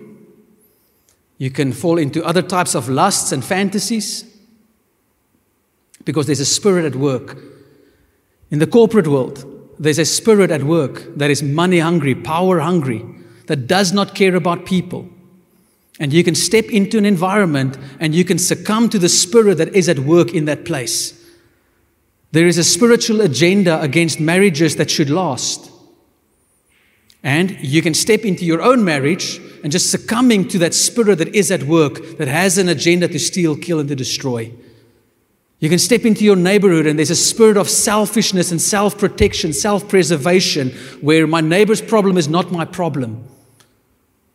You 1.38 1.50
can 1.50 1.72
fall 1.72 1.98
into 1.98 2.24
other 2.24 2.42
types 2.42 2.74
of 2.74 2.88
lusts 2.88 3.32
and 3.32 3.42
fantasies 3.42 4.24
because 6.04 6.26
there's 6.26 6.40
a 6.40 6.46
spirit 6.46 6.84
at 6.84 6.96
work. 6.96 7.38
In 8.50 8.58
the 8.58 8.66
corporate 8.66 9.06
world, 9.06 9.44
there's 9.78 9.98
a 9.98 10.04
spirit 10.04 10.50
at 10.50 10.64
work 10.64 11.04
that 11.16 11.30
is 11.30 11.42
money 11.42 11.78
hungry, 11.78 12.14
power 12.14 12.60
hungry, 12.60 13.04
that 13.46 13.66
does 13.66 13.92
not 13.92 14.14
care 14.14 14.36
about 14.36 14.66
people. 14.66 15.08
And 16.00 16.14
you 16.14 16.24
can 16.24 16.34
step 16.34 16.64
into 16.64 16.96
an 16.96 17.04
environment 17.04 17.76
and 18.00 18.14
you 18.14 18.24
can 18.24 18.38
succumb 18.38 18.88
to 18.88 18.98
the 18.98 19.08
spirit 19.08 19.58
that 19.58 19.74
is 19.76 19.88
at 19.88 19.98
work 19.98 20.34
in 20.34 20.46
that 20.46 20.64
place. 20.64 21.16
There 22.32 22.46
is 22.46 22.56
a 22.56 22.64
spiritual 22.64 23.20
agenda 23.20 23.80
against 23.82 24.18
marriages 24.18 24.76
that 24.76 24.90
should 24.90 25.10
last. 25.10 25.70
And 27.22 27.50
you 27.60 27.82
can 27.82 27.92
step 27.92 28.24
into 28.24 28.46
your 28.46 28.62
own 28.62 28.82
marriage 28.82 29.38
and 29.62 29.70
just 29.70 29.90
succumbing 29.90 30.48
to 30.48 30.58
that 30.60 30.72
spirit 30.72 31.16
that 31.16 31.34
is 31.34 31.50
at 31.50 31.64
work, 31.64 32.16
that 32.16 32.28
has 32.28 32.56
an 32.56 32.70
agenda 32.70 33.06
to 33.08 33.18
steal, 33.18 33.54
kill, 33.54 33.78
and 33.78 33.88
to 33.90 33.94
destroy. 33.94 34.50
You 35.58 35.68
can 35.68 35.78
step 35.78 36.06
into 36.06 36.24
your 36.24 36.36
neighborhood 36.36 36.86
and 36.86 36.98
there's 36.98 37.10
a 37.10 37.16
spirit 37.16 37.58
of 37.58 37.68
selfishness 37.68 38.50
and 38.50 38.62
self 38.62 38.96
protection, 38.96 39.52
self 39.52 39.86
preservation, 39.86 40.70
where 41.02 41.26
my 41.26 41.42
neighbor's 41.42 41.82
problem 41.82 42.16
is 42.16 42.26
not 42.26 42.50
my 42.50 42.64
problem. 42.64 43.28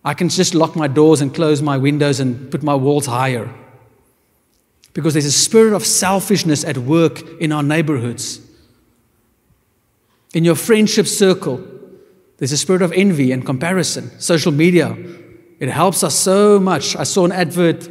I 0.06 0.14
can 0.14 0.30
just 0.30 0.54
lock 0.54 0.76
my 0.76 0.88
doors 0.88 1.20
and 1.20 1.34
close 1.34 1.64
my 1.64 1.78
windows 1.78 2.20
and 2.20 2.52
put 2.52 2.62
my 2.62 2.76
walls 2.76 3.08
higher. 3.08 3.52
Because 4.94 5.14
there's 5.14 5.26
a 5.26 5.32
spirit 5.32 5.74
of 5.74 5.84
selfishness 5.84 6.64
at 6.64 6.78
work 6.78 7.22
in 7.42 7.52
our 7.52 7.64
neighborhoods. 7.64 8.40
In 10.36 10.46
your 10.46 10.56
friendship 10.56 11.08
circle, 11.08 11.66
there's 12.38 12.52
a 12.52 12.58
spirit 12.58 12.84
of 12.84 12.94
envy 12.94 13.32
and 13.32 13.44
comparison. 13.44 14.18
Social 14.20 14.52
media, 14.52 14.96
it 15.60 15.70
helps 15.70 16.04
us 16.04 16.14
so 16.14 16.60
much. 16.60 16.96
I 16.96 17.04
saw 17.04 17.26
an 17.26 17.32
advert, 17.32 17.90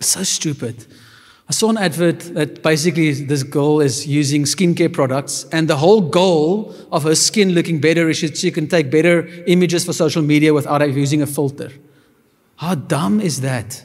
so 0.00 0.22
stupid. 0.22 0.86
I 1.48 1.52
saw 1.52 1.68
an 1.68 1.76
advert 1.76 2.20
that 2.34 2.62
basically 2.62 3.12
this 3.12 3.42
girl 3.42 3.80
is 3.80 4.06
using 4.06 4.44
skincare 4.44 4.92
products, 4.92 5.44
and 5.52 5.68
the 5.68 5.76
whole 5.76 6.00
goal 6.00 6.74
of 6.90 7.02
her 7.02 7.14
skin 7.14 7.50
looking 7.52 7.80
better 7.80 8.08
is 8.08 8.16
she 8.16 8.50
can 8.50 8.66
take 8.66 8.90
better 8.90 9.26
images 9.46 9.84
for 9.84 9.92
social 9.92 10.22
media 10.22 10.54
without 10.54 10.80
using 10.94 11.20
a 11.20 11.26
filter. 11.26 11.70
How 12.56 12.74
dumb 12.74 13.20
is 13.20 13.42
that? 13.42 13.84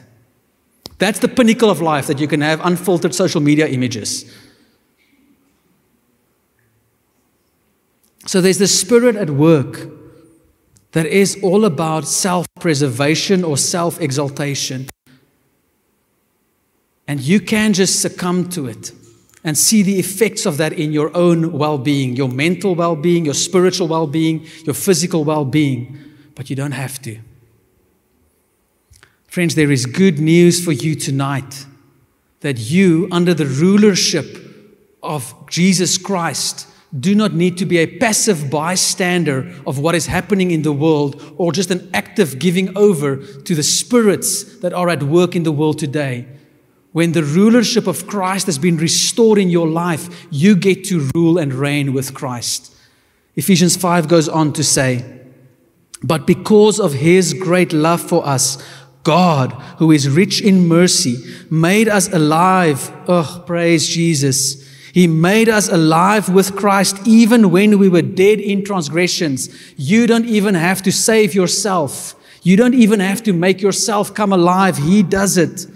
That's 0.98 1.18
the 1.18 1.28
pinnacle 1.28 1.70
of 1.70 1.80
life 1.80 2.06
that 2.06 2.18
you 2.18 2.28
can 2.28 2.40
have 2.40 2.64
unfiltered 2.64 3.14
social 3.14 3.40
media 3.40 3.66
images. 3.66 4.24
So 8.26 8.40
there's 8.40 8.58
this 8.58 8.78
spirit 8.78 9.16
at 9.16 9.30
work 9.30 9.88
that 10.92 11.06
is 11.06 11.38
all 11.42 11.64
about 11.64 12.06
self 12.06 12.46
preservation 12.58 13.44
or 13.44 13.56
self 13.56 14.00
exaltation. 14.00 14.88
And 17.10 17.18
you 17.18 17.40
can 17.40 17.72
just 17.72 18.00
succumb 18.00 18.48
to 18.50 18.68
it 18.68 18.92
and 19.42 19.58
see 19.58 19.82
the 19.82 19.98
effects 19.98 20.46
of 20.46 20.58
that 20.58 20.72
in 20.72 20.92
your 20.92 21.10
own 21.16 21.50
well 21.50 21.76
being, 21.76 22.14
your 22.14 22.28
mental 22.28 22.76
well 22.76 22.94
being, 22.94 23.24
your 23.24 23.34
spiritual 23.34 23.88
well 23.88 24.06
being, 24.06 24.46
your 24.64 24.74
physical 24.74 25.24
well 25.24 25.44
being. 25.44 25.98
But 26.36 26.50
you 26.50 26.54
don't 26.54 26.70
have 26.70 27.02
to. 27.02 27.18
Friends, 29.26 29.56
there 29.56 29.72
is 29.72 29.86
good 29.86 30.20
news 30.20 30.64
for 30.64 30.70
you 30.70 30.94
tonight 30.94 31.66
that 32.42 32.58
you, 32.58 33.08
under 33.10 33.34
the 33.34 33.46
rulership 33.46 34.38
of 35.02 35.34
Jesus 35.50 35.98
Christ, 35.98 36.68
do 36.96 37.16
not 37.16 37.34
need 37.34 37.58
to 37.58 37.66
be 37.66 37.78
a 37.78 37.98
passive 37.98 38.50
bystander 38.50 39.52
of 39.66 39.80
what 39.80 39.96
is 39.96 40.06
happening 40.06 40.52
in 40.52 40.62
the 40.62 40.72
world 40.72 41.20
or 41.38 41.50
just 41.50 41.72
an 41.72 41.90
active 41.92 42.38
giving 42.38 42.76
over 42.78 43.16
to 43.16 43.54
the 43.56 43.64
spirits 43.64 44.60
that 44.60 44.72
are 44.72 44.88
at 44.88 45.02
work 45.02 45.34
in 45.34 45.42
the 45.42 45.50
world 45.50 45.76
today. 45.76 46.36
When 46.92 47.12
the 47.12 47.22
rulership 47.22 47.86
of 47.86 48.06
Christ 48.06 48.46
has 48.46 48.58
been 48.58 48.76
restored 48.76 49.38
in 49.38 49.48
your 49.48 49.68
life, 49.68 50.26
you 50.30 50.56
get 50.56 50.84
to 50.84 51.08
rule 51.14 51.38
and 51.38 51.54
reign 51.54 51.92
with 51.92 52.14
Christ. 52.14 52.74
Ephesians 53.36 53.76
5 53.76 54.08
goes 54.08 54.28
on 54.28 54.52
to 54.54 54.64
say, 54.64 55.20
But 56.02 56.26
because 56.26 56.80
of 56.80 56.94
his 56.94 57.32
great 57.34 57.72
love 57.72 58.00
for 58.00 58.26
us, 58.26 58.62
God, 59.02 59.52
who 59.78 59.92
is 59.92 60.08
rich 60.08 60.42
in 60.42 60.66
mercy, 60.66 61.16
made 61.48 61.88
us 61.88 62.12
alive. 62.12 62.92
Oh, 63.06 63.42
praise 63.46 63.86
Jesus 63.86 64.68
he 64.92 65.06
made 65.06 65.48
us 65.48 65.68
alive 65.68 66.28
with 66.28 66.56
Christ 66.56 67.06
even 67.06 67.50
when 67.50 67.78
we 67.78 67.88
were 67.88 68.02
dead 68.02 68.40
in 68.40 68.64
transgressions. 68.64 69.48
You 69.76 70.06
don't 70.06 70.26
even 70.26 70.54
have 70.54 70.82
to 70.82 70.92
save 70.92 71.34
yourself. 71.34 72.14
You 72.42 72.56
don't 72.56 72.74
even 72.74 73.00
have 73.00 73.22
to 73.24 73.32
make 73.32 73.60
yourself 73.60 74.14
come 74.14 74.32
alive. 74.32 74.78
He 74.78 75.02
does 75.02 75.36
it. 75.36 75.66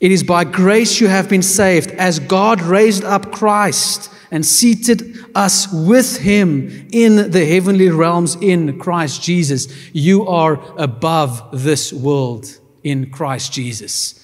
It 0.00 0.10
is 0.10 0.22
by 0.22 0.44
grace 0.44 0.98
you 0.98 1.08
have 1.08 1.28
been 1.28 1.42
saved, 1.42 1.90
as 1.92 2.18
God 2.18 2.62
raised 2.62 3.04
up 3.04 3.30
Christ 3.30 4.10
and 4.30 4.46
seated 4.46 5.18
us 5.34 5.70
with 5.70 6.18
him 6.18 6.88
in 6.90 7.30
the 7.30 7.44
heavenly 7.44 7.90
realms 7.90 8.36
in 8.40 8.78
Christ 8.78 9.22
Jesus. 9.22 9.68
You 9.92 10.26
are 10.26 10.58
above 10.78 11.42
this 11.52 11.92
world 11.92 12.58
in 12.82 13.10
Christ 13.10 13.52
Jesus. 13.52 14.16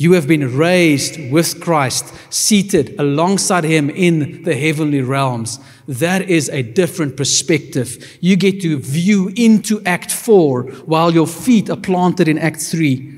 You 0.00 0.12
have 0.12 0.28
been 0.28 0.56
raised 0.56 1.18
with 1.32 1.60
Christ, 1.60 2.14
seated 2.30 2.94
alongside 3.00 3.64
Him 3.64 3.90
in 3.90 4.44
the 4.44 4.54
heavenly 4.54 5.02
realms. 5.02 5.58
That 5.88 6.30
is 6.30 6.48
a 6.50 6.62
different 6.62 7.16
perspective. 7.16 8.16
You 8.20 8.36
get 8.36 8.60
to 8.62 8.78
view 8.78 9.32
into 9.34 9.82
Act 9.84 10.12
4 10.12 10.62
while 10.86 11.12
your 11.12 11.26
feet 11.26 11.68
are 11.68 11.76
planted 11.76 12.28
in 12.28 12.38
Act 12.38 12.60
3 12.60 13.17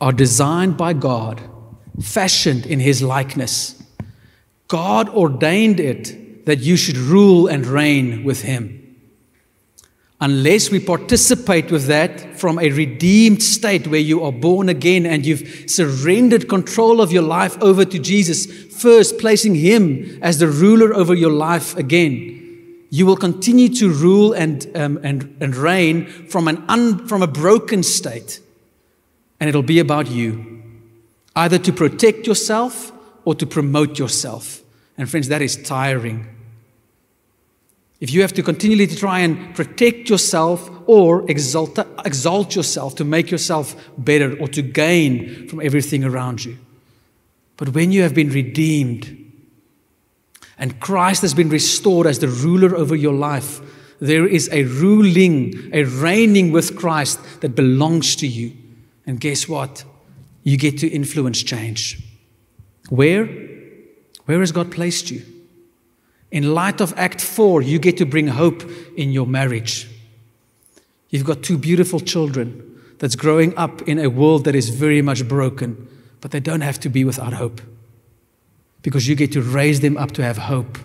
are 0.00 0.12
designed 0.12 0.76
by 0.76 0.92
God, 0.92 1.42
fashioned 2.00 2.66
in 2.66 2.80
His 2.80 3.02
likeness. 3.02 3.82
God 4.68 5.08
ordained 5.08 5.80
it 5.80 6.46
that 6.46 6.60
you 6.60 6.76
should 6.76 6.96
rule 6.96 7.46
and 7.46 7.66
reign 7.66 8.24
with 8.24 8.42
Him. 8.42 8.74
Unless 10.20 10.70
we 10.70 10.80
participate 10.80 11.70
with 11.70 11.86
that 11.86 12.38
from 12.38 12.58
a 12.58 12.70
redeemed 12.70 13.40
state 13.40 13.86
where 13.86 14.00
you 14.00 14.24
are 14.24 14.32
born 14.32 14.68
again 14.68 15.06
and 15.06 15.24
you've 15.24 15.70
surrendered 15.70 16.48
control 16.48 17.00
of 17.00 17.12
your 17.12 17.22
life 17.22 17.56
over 17.62 17.84
to 17.84 17.98
Jesus, 17.98 18.46
first 18.74 19.18
placing 19.18 19.54
Him 19.54 20.18
as 20.20 20.38
the 20.38 20.48
ruler 20.48 20.92
over 20.92 21.14
your 21.14 21.30
life 21.30 21.76
again, 21.76 22.34
you 22.90 23.06
will 23.06 23.16
continue 23.16 23.68
to 23.68 23.90
rule 23.90 24.32
and, 24.32 24.66
um, 24.74 24.98
and, 25.02 25.36
and 25.40 25.54
reign 25.54 26.06
from, 26.06 26.48
an 26.48 26.64
un, 26.68 27.06
from 27.06 27.22
a 27.22 27.26
broken 27.26 27.82
state 27.82 28.40
and 29.40 29.48
it'll 29.48 29.62
be 29.62 29.78
about 29.78 30.10
you, 30.10 30.62
either 31.36 31.58
to 31.58 31.72
protect 31.72 32.26
yourself 32.26 32.92
or 33.24 33.34
to 33.34 33.46
promote 33.46 33.98
yourself. 33.98 34.62
And 34.96 35.08
friends, 35.08 35.28
that 35.28 35.42
is 35.42 35.56
tiring. 35.62 36.26
If 38.00 38.12
you 38.12 38.22
have 38.22 38.32
to 38.34 38.42
continually 38.42 38.86
try 38.86 39.20
and 39.20 39.54
protect 39.54 40.08
yourself 40.08 40.70
or 40.86 41.28
exalt, 41.30 41.78
exalt 42.04 42.54
yourself 42.54 42.94
to 42.96 43.04
make 43.04 43.30
yourself 43.30 43.74
better 43.98 44.38
or 44.38 44.48
to 44.48 44.62
gain 44.62 45.48
from 45.48 45.60
everything 45.60 46.04
around 46.04 46.44
you. 46.44 46.58
But 47.56 47.70
when 47.70 47.90
you 47.90 48.02
have 48.02 48.14
been 48.14 48.30
redeemed 48.30 49.16
and 50.58 50.78
Christ 50.80 51.22
has 51.22 51.34
been 51.34 51.48
restored 51.48 52.06
as 52.06 52.20
the 52.20 52.28
ruler 52.28 52.76
over 52.76 52.94
your 52.94 53.14
life, 53.14 53.60
there 54.00 54.26
is 54.26 54.48
a 54.52 54.62
ruling, 54.64 55.70
a 55.72 55.82
reigning 55.82 56.52
with 56.52 56.76
Christ 56.76 57.18
that 57.40 57.56
belongs 57.56 58.14
to 58.16 58.28
you. 58.28 58.52
And 59.08 59.18
guess 59.18 59.48
what? 59.48 59.84
You 60.44 60.58
get 60.58 60.78
to 60.78 60.86
influence 60.86 61.42
change. 61.42 61.98
Where? 62.90 63.26
Where 64.26 64.40
has 64.40 64.52
God 64.52 64.70
placed 64.70 65.10
you? 65.10 65.22
In 66.30 66.54
light 66.54 66.82
of 66.82 66.92
Act 66.98 67.22
4, 67.22 67.62
you 67.62 67.78
get 67.78 67.96
to 67.96 68.04
bring 68.04 68.26
hope 68.26 68.62
in 68.98 69.10
your 69.10 69.26
marriage. 69.26 69.88
You've 71.08 71.24
got 71.24 71.42
two 71.42 71.56
beautiful 71.56 72.00
children 72.00 72.82
that's 72.98 73.16
growing 73.16 73.56
up 73.56 73.80
in 73.88 73.98
a 73.98 74.08
world 74.08 74.44
that 74.44 74.54
is 74.54 74.68
very 74.68 75.00
much 75.00 75.26
broken, 75.26 75.88
but 76.20 76.30
they 76.30 76.40
don't 76.40 76.60
have 76.60 76.78
to 76.80 76.90
be 76.90 77.02
without 77.02 77.32
hope 77.32 77.62
because 78.82 79.08
you 79.08 79.14
get 79.14 79.32
to 79.32 79.40
raise 79.40 79.80
them 79.80 79.96
up 79.96 80.12
to 80.12 80.22
have 80.22 80.36
hope. 80.36 80.76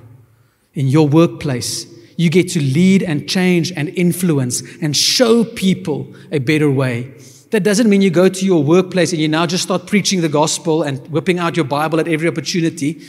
In 0.73 0.87
your 0.87 1.09
workplace, 1.09 1.85
you 2.15 2.29
get 2.29 2.47
to 2.51 2.61
lead 2.61 3.03
and 3.03 3.27
change 3.27 3.73
and 3.73 3.89
influence 3.89 4.63
and 4.81 4.95
show 4.95 5.43
people 5.43 6.15
a 6.31 6.39
better 6.39 6.71
way. 6.71 7.13
That 7.53 7.61
doesn't 7.61 7.87
mean 7.87 8.01
you 8.01 8.09
go 8.09 8.29
to 8.29 8.45
your 8.47 8.63
workplace 8.63 9.11
and 9.11 9.21
you 9.21 9.27
now 9.27 9.45
just 9.45 9.61
start 9.61 9.85
preaching 9.85 10.21
the 10.21 10.27
gospel 10.27 10.81
and 10.81 11.07
whipping 11.09 11.37
out 11.37 11.55
your 11.55 11.65
Bible 11.65 11.99
at 11.99 12.07
every 12.07 12.27
opportunity. 12.27 12.99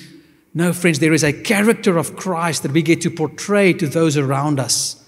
No, 0.53 0.75
friends, 0.75 0.99
there 0.99 1.15
is 1.15 1.25
a 1.25 1.33
character 1.33 1.97
of 1.97 2.15
Christ 2.15 2.63
that 2.63 2.73
we 2.73 2.83
get 2.83 3.01
to 3.01 3.11
portray 3.11 3.73
to 3.73 3.87
those 3.87 4.19
around 4.19 4.61
us. 4.61 5.03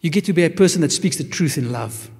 You 0.00 0.08
get 0.08 0.24
to 0.24 0.32
be 0.32 0.44
a 0.44 0.48
person 0.48 0.80
that 0.80 0.92
speaks 0.92 1.16
the 1.18 1.24
truth 1.24 1.58
in 1.58 1.72
love. 1.72 2.10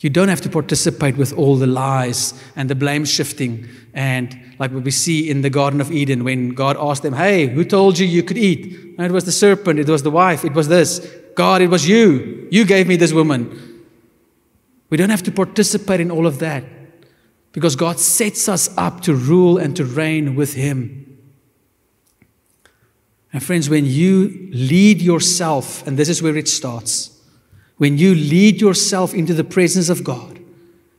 You 0.00 0.10
don't 0.10 0.26
have 0.26 0.40
to 0.40 0.48
participate 0.48 1.16
with 1.16 1.32
all 1.32 1.54
the 1.54 1.68
lies 1.68 2.34
and 2.56 2.68
the 2.68 2.74
blame 2.74 3.04
shifting. 3.04 3.68
And 3.94 4.36
like 4.58 4.72
what 4.72 4.82
we 4.82 4.90
see 4.90 5.30
in 5.30 5.42
the 5.42 5.50
Garden 5.50 5.80
of 5.80 5.92
Eden 5.92 6.24
when 6.24 6.48
God 6.48 6.76
asked 6.76 7.04
them, 7.04 7.14
Hey, 7.14 7.46
who 7.46 7.64
told 7.64 8.00
you 8.00 8.06
you 8.06 8.24
could 8.24 8.36
eat? 8.36 8.96
And 8.98 9.06
it 9.06 9.12
was 9.12 9.26
the 9.26 9.30
serpent, 9.30 9.78
it 9.78 9.88
was 9.88 10.02
the 10.02 10.10
wife, 10.10 10.44
it 10.44 10.54
was 10.54 10.66
this. 10.66 11.08
God, 11.36 11.62
it 11.62 11.70
was 11.70 11.88
you. 11.88 12.48
You 12.50 12.64
gave 12.64 12.88
me 12.88 12.96
this 12.96 13.12
woman. 13.12 13.67
We 14.90 14.96
don't 14.96 15.10
have 15.10 15.22
to 15.24 15.32
participate 15.32 16.00
in 16.00 16.10
all 16.10 16.26
of 16.26 16.38
that 16.38 16.64
because 17.52 17.76
God 17.76 17.98
sets 17.98 18.48
us 18.48 18.70
up 18.76 19.00
to 19.02 19.14
rule 19.14 19.58
and 19.58 19.76
to 19.76 19.84
reign 19.84 20.34
with 20.34 20.54
Him. 20.54 21.04
And 23.32 23.42
friends, 23.42 23.68
when 23.68 23.84
you 23.84 24.48
lead 24.52 25.02
yourself, 25.02 25.86
and 25.86 25.98
this 25.98 26.08
is 26.08 26.22
where 26.22 26.36
it 26.36 26.48
starts, 26.48 27.18
when 27.76 27.98
you 27.98 28.14
lead 28.14 28.60
yourself 28.60 29.14
into 29.14 29.34
the 29.34 29.44
presence 29.44 29.88
of 29.88 30.02
God 30.02 30.40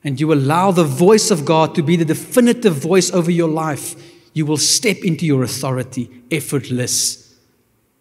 and 0.03 0.19
you 0.19 0.31
allow 0.31 0.71
the 0.71 0.83
voice 0.83 1.31
of 1.31 1.43
God 1.43 1.75
to 1.75 1.83
be 1.83 1.95
the 1.95 2.05
definitive 2.05 2.75
voice 2.75 3.11
over 3.11 3.31
your 3.31 3.49
life, 3.49 3.95
you 4.33 4.45
will 4.45 4.57
step 4.57 4.97
into 5.03 5.25
your 5.25 5.43
authority 5.43 6.09
effortless 6.31 7.35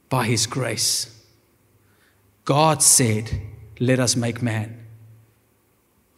by 0.08 0.26
His 0.26 0.46
grace. 0.46 1.14
God 2.44 2.82
said, 2.82 3.40
Let 3.80 3.98
us 3.98 4.14
make 4.14 4.42
man. 4.42 4.77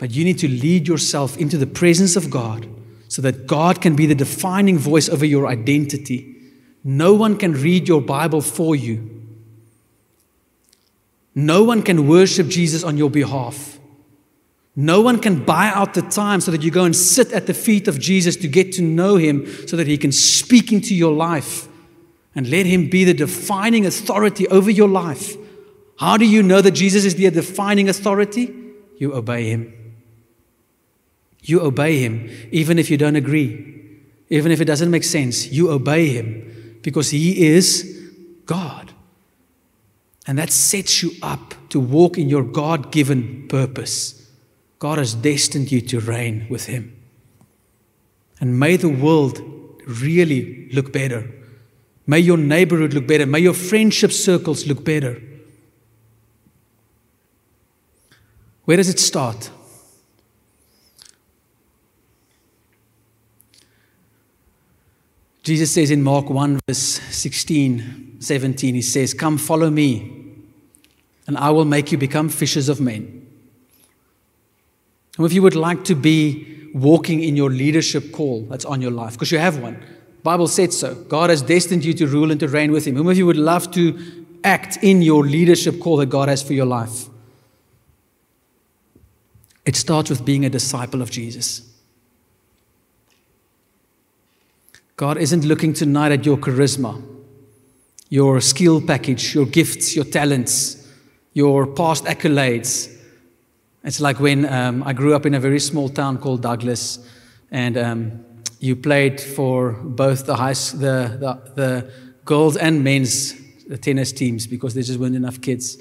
But 0.01 0.13
you 0.13 0.25
need 0.25 0.39
to 0.39 0.49
lead 0.49 0.89
yourself 0.89 1.37
into 1.37 1.59
the 1.59 1.67
presence 1.67 2.17
of 2.17 2.31
God 2.31 2.67
so 3.09 3.21
that 3.21 3.47
God 3.47 3.83
can 3.83 3.95
be 3.95 4.07
the 4.07 4.15
defining 4.15 4.79
voice 4.79 5.11
over 5.11 5.27
your 5.27 5.47
identity. 5.47 6.37
No 6.83 7.13
one 7.13 7.37
can 7.37 7.53
read 7.53 7.87
your 7.87 8.01
Bible 8.01 8.41
for 8.41 8.75
you. 8.75 9.27
No 11.35 11.63
one 11.65 11.83
can 11.83 12.09
worship 12.09 12.49
Jesus 12.49 12.83
on 12.83 12.97
your 12.97 13.11
behalf. 13.11 13.79
No 14.75 15.03
one 15.03 15.21
can 15.21 15.45
buy 15.45 15.69
out 15.69 15.93
the 15.93 16.01
time 16.01 16.41
so 16.41 16.51
that 16.51 16.63
you 16.63 16.71
go 16.71 16.85
and 16.85 16.97
sit 16.97 17.31
at 17.33 17.47
the 17.47 17.53
feet 17.53 17.87
of 17.87 18.01
Jesus 18.01 18.37
to 18.37 18.49
get 18.49 18.73
to 18.73 18.83
know 18.83 19.17
him 19.17 19.47
so 19.69 19.77
that 19.77 19.87
he 19.87 19.99
can 19.99 20.13
speak 20.13 20.73
into 20.73 20.95
your 20.95 21.13
life 21.13 21.69
and 22.35 22.49
let 22.49 22.65
him 22.65 22.89
be 22.89 23.05
the 23.05 23.13
defining 23.13 23.85
authority 23.85 24.49
over 24.49 24.71
your 24.71 24.89
life. 24.89 25.37
How 25.99 26.17
do 26.17 26.25
you 26.25 26.43
know 26.43 26.63
that 26.63 26.71
Jesus 26.71 27.05
is 27.05 27.17
the 27.17 27.31
defining 27.31 27.91
authority? 27.91 28.55
You 28.97 29.13
obey 29.13 29.51
him. 29.51 29.75
You 31.43 31.61
obey 31.61 31.99
him 31.99 32.31
even 32.51 32.79
if 32.79 32.91
you 32.91 32.97
don't 32.97 33.17
agree, 33.17 33.99
even 34.29 34.53
if 34.53 34.61
it 34.61 34.67
doesn't 34.67 34.91
make 34.91 35.05
sense. 35.05 35.51
You 35.51 35.71
obey 35.71 36.09
him 36.09 36.79
because 36.83 37.11
he 37.11 37.47
is 37.47 38.01
God. 38.47 38.93
And 40.27 40.39
that 40.39 40.51
sets 40.51 41.03
you 41.03 41.13
up 41.23 41.55
to 41.71 41.81
walk 41.81 42.19
in 42.19 42.29
your 42.29 42.45
God 42.45 42.93
given 42.93 43.49
purpose. 43.49 44.29
God 44.79 44.99
has 44.99 45.15
destined 45.15 45.71
you 45.71 45.81
to 45.83 46.01
reign 46.01 46.47
with 46.49 46.67
Him. 46.67 46.97
And 48.41 48.59
may 48.59 48.77
the 48.77 48.89
world 48.89 49.41
really 49.87 50.71
look 50.73 50.93
better. 50.93 51.31
May 52.07 52.21
your 52.21 52.39
neighborhood 52.39 52.95
look 52.95 53.07
better. 53.07 53.27
May 53.27 53.41
your 53.41 53.55
friendship 53.55 54.13
circles 54.13 54.67
look 54.67 54.85
better. 54.85 55.21
Where 58.65 58.77
does 58.77 58.89
it 58.89 58.99
start? 58.99 59.51
Jesus 65.43 65.73
says 65.73 65.91
in 65.91 66.03
Mark 66.03 66.29
1, 66.29 66.61
verse 66.69 66.79
16, 66.79 68.17
17, 68.21 68.75
He 68.75 68.83
says, 68.83 69.15
Come 69.15 69.39
follow 69.39 69.71
me, 69.71 70.35
and 71.27 71.39
I 71.39 71.51
will 71.51 71.65
make 71.65 71.93
you 71.93 71.99
become 71.99 72.29
fishers 72.29 72.69
of 72.69 72.81
men. 72.81 73.27
And 75.17 75.27
if 75.27 75.33
you 75.33 75.43
would 75.43 75.57
like 75.57 75.85
to 75.85 75.95
be 75.95 76.69
walking 76.75 77.23
in 77.23 77.37
your 77.37 77.51
leadership 77.51 78.13
call 78.13 78.43
that's 78.43 78.65
on 78.65 78.83
your 78.83 78.91
life, 78.91 79.15
because 79.15 79.33
you 79.33 79.39
have 79.39 79.59
one, 79.59 79.83
Bible 80.23 80.47
said 80.47 80.73
so. 80.73 80.95
God 80.95 81.31
has 81.31 81.41
destined 81.41 81.85
you 81.85 81.95
to 81.95 82.07
rule 82.07 82.31
and 82.31 82.39
to 82.41 82.49
reign 82.49 82.73
with 82.73 82.87
Him. 82.87 82.97
Whom 82.97 83.09
of 83.09 83.17
you 83.17 83.27
would 83.27 83.37
love 83.37 83.71
to 83.73 84.27
act 84.45 84.79
in 84.83 85.01
your 85.03 85.25
leadership 85.25 85.81
call 85.81 85.97
that 85.99 86.07
God 86.07 86.29
has 86.29 86.43
for 86.43 86.53
your 86.53 86.67
life? 86.67 87.07
It 89.65 89.77
starts 89.77 90.11
with 90.11 90.25
being 90.25 90.45
a 90.45 90.51
disciple 90.51 91.01
of 91.01 91.11
Jesus. 91.11 91.70
God 95.01 95.17
isn't 95.17 95.47
looking 95.47 95.73
tonight 95.73 96.13
at 96.13 96.27
your 96.27 96.37
charisma, 96.37 97.03
your 98.11 98.39
skill 98.43 98.83
package, 98.83 99.35
your 99.35 99.47
gifts, 99.47 99.97
your 99.97 100.05
talents, 100.05 100.87
your 101.33 101.67
past 101.67 102.05
accolades. 102.05 102.95
It's 103.83 103.99
like 104.03 104.21
when 104.21 104.45
um, 104.45 104.83
I 104.83 104.93
grew 104.93 105.15
up 105.15 105.25
in 105.25 105.33
a 105.33 105.41
very 105.41 105.59
small 105.59 105.89
town 105.89 106.19
called 106.19 106.43
Douglas, 106.43 106.99
and 107.51 107.79
um, 107.79 108.25
you 108.59 108.77
played 108.77 109.23
for 109.23 109.73
both 109.73 110.27
the, 110.27 110.37
high, 110.37 110.53
the, 110.53 111.17
the, 111.19 111.53
the 111.55 111.93
girls 112.27 112.59
and 112.59 112.85
men's 112.85 113.35
tennis 113.81 114.13
teams 114.13 114.47
because 114.47 114.75
there 114.75 114.83
just 114.83 115.01
weren't 115.01 115.17
enough 115.17 115.41
kids. 115.41 115.79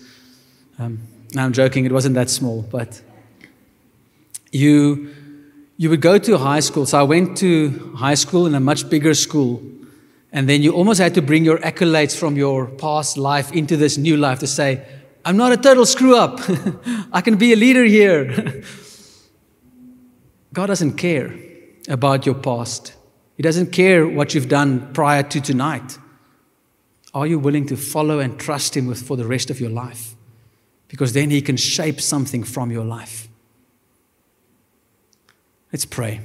Um, 0.78 0.98
I'm 1.36 1.52
joking, 1.52 1.84
it 1.84 1.92
wasn't 1.92 2.16
that 2.16 2.30
small, 2.30 2.62
but 2.62 3.02
you 4.54 5.14
you 5.80 5.90
would 5.90 6.02
go 6.02 6.18
to 6.18 6.38
high 6.38 6.60
school. 6.60 6.86
So 6.86 7.00
I 7.00 7.04
went 7.04 7.38
to 7.38 7.96
high 7.96 8.16
school 8.16 8.46
in 8.46 8.54
a 8.54 8.60
much 8.60 8.90
bigger 8.90 9.14
school. 9.14 9.64
And 10.30 10.48
then 10.50 10.62
you 10.62 10.74
almost 10.74 11.00
had 11.00 11.16
to 11.16 11.22
bring 11.22 11.46
your 11.46 11.58
accolades 11.60 12.14
from 12.14 12.36
your 12.36 12.66
past 12.66 13.18
life 13.18 13.54
into 13.54 13.78
this 13.78 13.98
new 13.98 14.18
life 14.18 14.40
to 14.40 14.48
say, 14.48 14.86
I'm 15.24 15.38
not 15.38 15.54
a 15.54 15.58
total 15.58 15.86
screw 15.86 16.18
up. 16.18 16.42
I 17.14 17.22
can 17.22 17.38
be 17.38 17.54
a 17.54 17.56
leader 17.56 17.86
here. 17.86 18.62
God 20.54 20.66
doesn't 20.66 20.98
care 20.98 21.34
about 21.88 22.26
your 22.26 22.36
past, 22.36 22.94
He 23.38 23.44
doesn't 23.44 23.72
care 23.72 24.06
what 24.06 24.34
you've 24.34 24.50
done 24.50 24.94
prior 24.94 25.24
to 25.24 25.40
tonight. 25.40 25.98
Are 27.14 27.26
you 27.26 27.40
willing 27.40 27.66
to 27.68 27.78
follow 27.78 28.20
and 28.20 28.38
trust 28.38 28.76
Him 28.76 28.86
with, 28.86 29.02
for 29.02 29.16
the 29.16 29.26
rest 29.26 29.50
of 29.50 29.62
your 29.62 29.70
life? 29.70 30.14
Because 30.90 31.14
then 31.14 31.30
He 31.30 31.42
can 31.42 31.56
shape 31.56 32.02
something 32.02 32.44
from 32.44 32.70
your 32.70 32.84
life. 32.84 33.29
Let's 35.72 35.86
pray. 35.86 36.22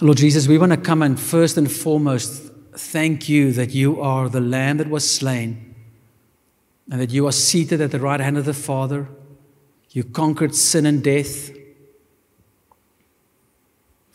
Lord 0.00 0.16
Jesus, 0.16 0.48
we 0.48 0.56
want 0.56 0.72
to 0.72 0.78
come 0.78 1.02
and 1.02 1.20
first 1.20 1.58
and 1.58 1.70
foremost 1.70 2.50
thank 2.72 3.28
you 3.28 3.52
that 3.52 3.74
you 3.74 4.00
are 4.00 4.30
the 4.30 4.40
Lamb 4.40 4.78
that 4.78 4.88
was 4.88 5.08
slain 5.08 5.74
and 6.90 6.98
that 7.00 7.10
you 7.10 7.26
are 7.26 7.32
seated 7.32 7.82
at 7.82 7.90
the 7.90 8.00
right 8.00 8.18
hand 8.18 8.38
of 8.38 8.46
the 8.46 8.54
Father. 8.54 9.08
You 9.90 10.04
conquered 10.04 10.54
sin 10.54 10.86
and 10.86 11.04
death. 11.04 11.50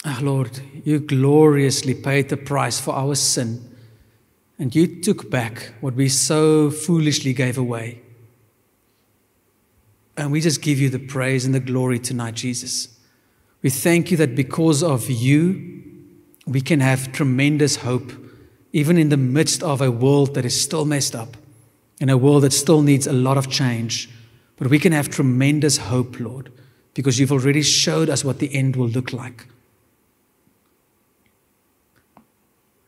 Oh, 0.05 0.19
Lord, 0.21 0.59
you 0.83 0.99
gloriously 0.99 1.93
paid 1.93 2.29
the 2.29 2.37
price 2.37 2.79
for 2.79 2.95
our 2.95 3.15
sin, 3.15 3.75
and 4.57 4.75
you 4.75 5.01
took 5.01 5.29
back 5.29 5.73
what 5.81 5.95
we 5.95 6.09
so 6.09 6.69
foolishly 6.69 7.33
gave 7.33 7.57
away. 7.57 8.01
And 10.17 10.31
we 10.31 10.41
just 10.41 10.61
give 10.61 10.79
you 10.79 10.89
the 10.89 10.99
praise 10.99 11.45
and 11.45 11.53
the 11.53 11.59
glory 11.59 11.99
tonight, 11.99 12.35
Jesus. 12.35 12.87
We 13.61 13.69
thank 13.69 14.11
you 14.11 14.17
that 14.17 14.35
because 14.35 14.83
of 14.83 15.09
you, 15.09 15.83
we 16.45 16.61
can 16.61 16.79
have 16.79 17.11
tremendous 17.11 17.77
hope, 17.77 18.11
even 18.71 18.97
in 18.97 19.09
the 19.09 19.17
midst 19.17 19.63
of 19.63 19.81
a 19.81 19.91
world 19.91 20.35
that 20.35 20.45
is 20.45 20.59
still 20.59 20.85
messed 20.85 21.15
up, 21.15 21.35
in 21.99 22.09
a 22.09 22.17
world 22.17 22.43
that 22.43 22.53
still 22.53 22.81
needs 22.81 23.07
a 23.07 23.13
lot 23.13 23.37
of 23.37 23.49
change. 23.49 24.09
But 24.57 24.67
we 24.67 24.79
can 24.79 24.93
have 24.93 25.09
tremendous 25.09 25.77
hope, 25.77 26.19
Lord, 26.19 26.51
because 26.93 27.19
you've 27.19 27.31
already 27.31 27.61
showed 27.61 28.09
us 28.09 28.23
what 28.23 28.39
the 28.39 28.53
end 28.55 28.75
will 28.75 28.87
look 28.87 29.11
like. 29.11 29.47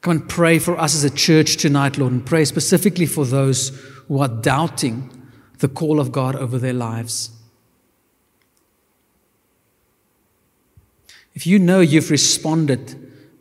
Come 0.01 0.11
and 0.11 0.29
pray 0.29 0.59
for 0.59 0.79
us 0.79 0.95
as 0.95 1.03
a 1.03 1.09
church 1.09 1.57
tonight, 1.57 1.97
Lord, 1.97 2.13
and 2.13 2.25
pray 2.25 2.45
specifically 2.45 3.05
for 3.05 3.25
those 3.25 3.69
who 4.07 4.19
are 4.19 4.29
doubting 4.29 5.16
the 5.59 5.67
call 5.67 5.99
of 5.99 6.11
God 6.11 6.35
over 6.35 6.57
their 6.57 6.73
lives. 6.73 7.31
If 11.33 11.45
you 11.45 11.59
know 11.59 11.79
you've 11.79 12.09
responded 12.09 12.95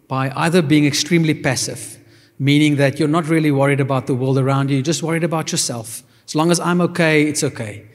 by 0.08 0.30
either 0.36 0.62
being 0.62 0.86
extremely 0.86 1.34
passive, 1.34 1.98
meaning 2.38 2.76
that 2.76 2.98
you're 2.98 3.08
not 3.08 3.28
really 3.28 3.50
worried 3.50 3.80
about 3.80 4.06
the 4.06 4.14
world 4.14 4.38
around 4.38 4.70
you, 4.70 4.76
you're 4.76 4.82
just 4.82 5.02
worried 5.02 5.24
about 5.24 5.50
yourself. 5.52 6.02
As 6.26 6.34
long 6.34 6.50
as 6.50 6.60
I'm 6.60 6.80
okay, 6.82 7.24
it's 7.24 7.42
okay. 7.42 7.86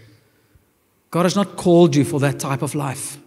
God 1.11 1.23
has 1.23 1.35
not 1.35 1.55
called 1.55 1.95
you 1.95 2.03
for 2.03 2.19
that 2.19 2.39
type 2.39 2.61
of 2.61 2.73
life. 2.73 3.19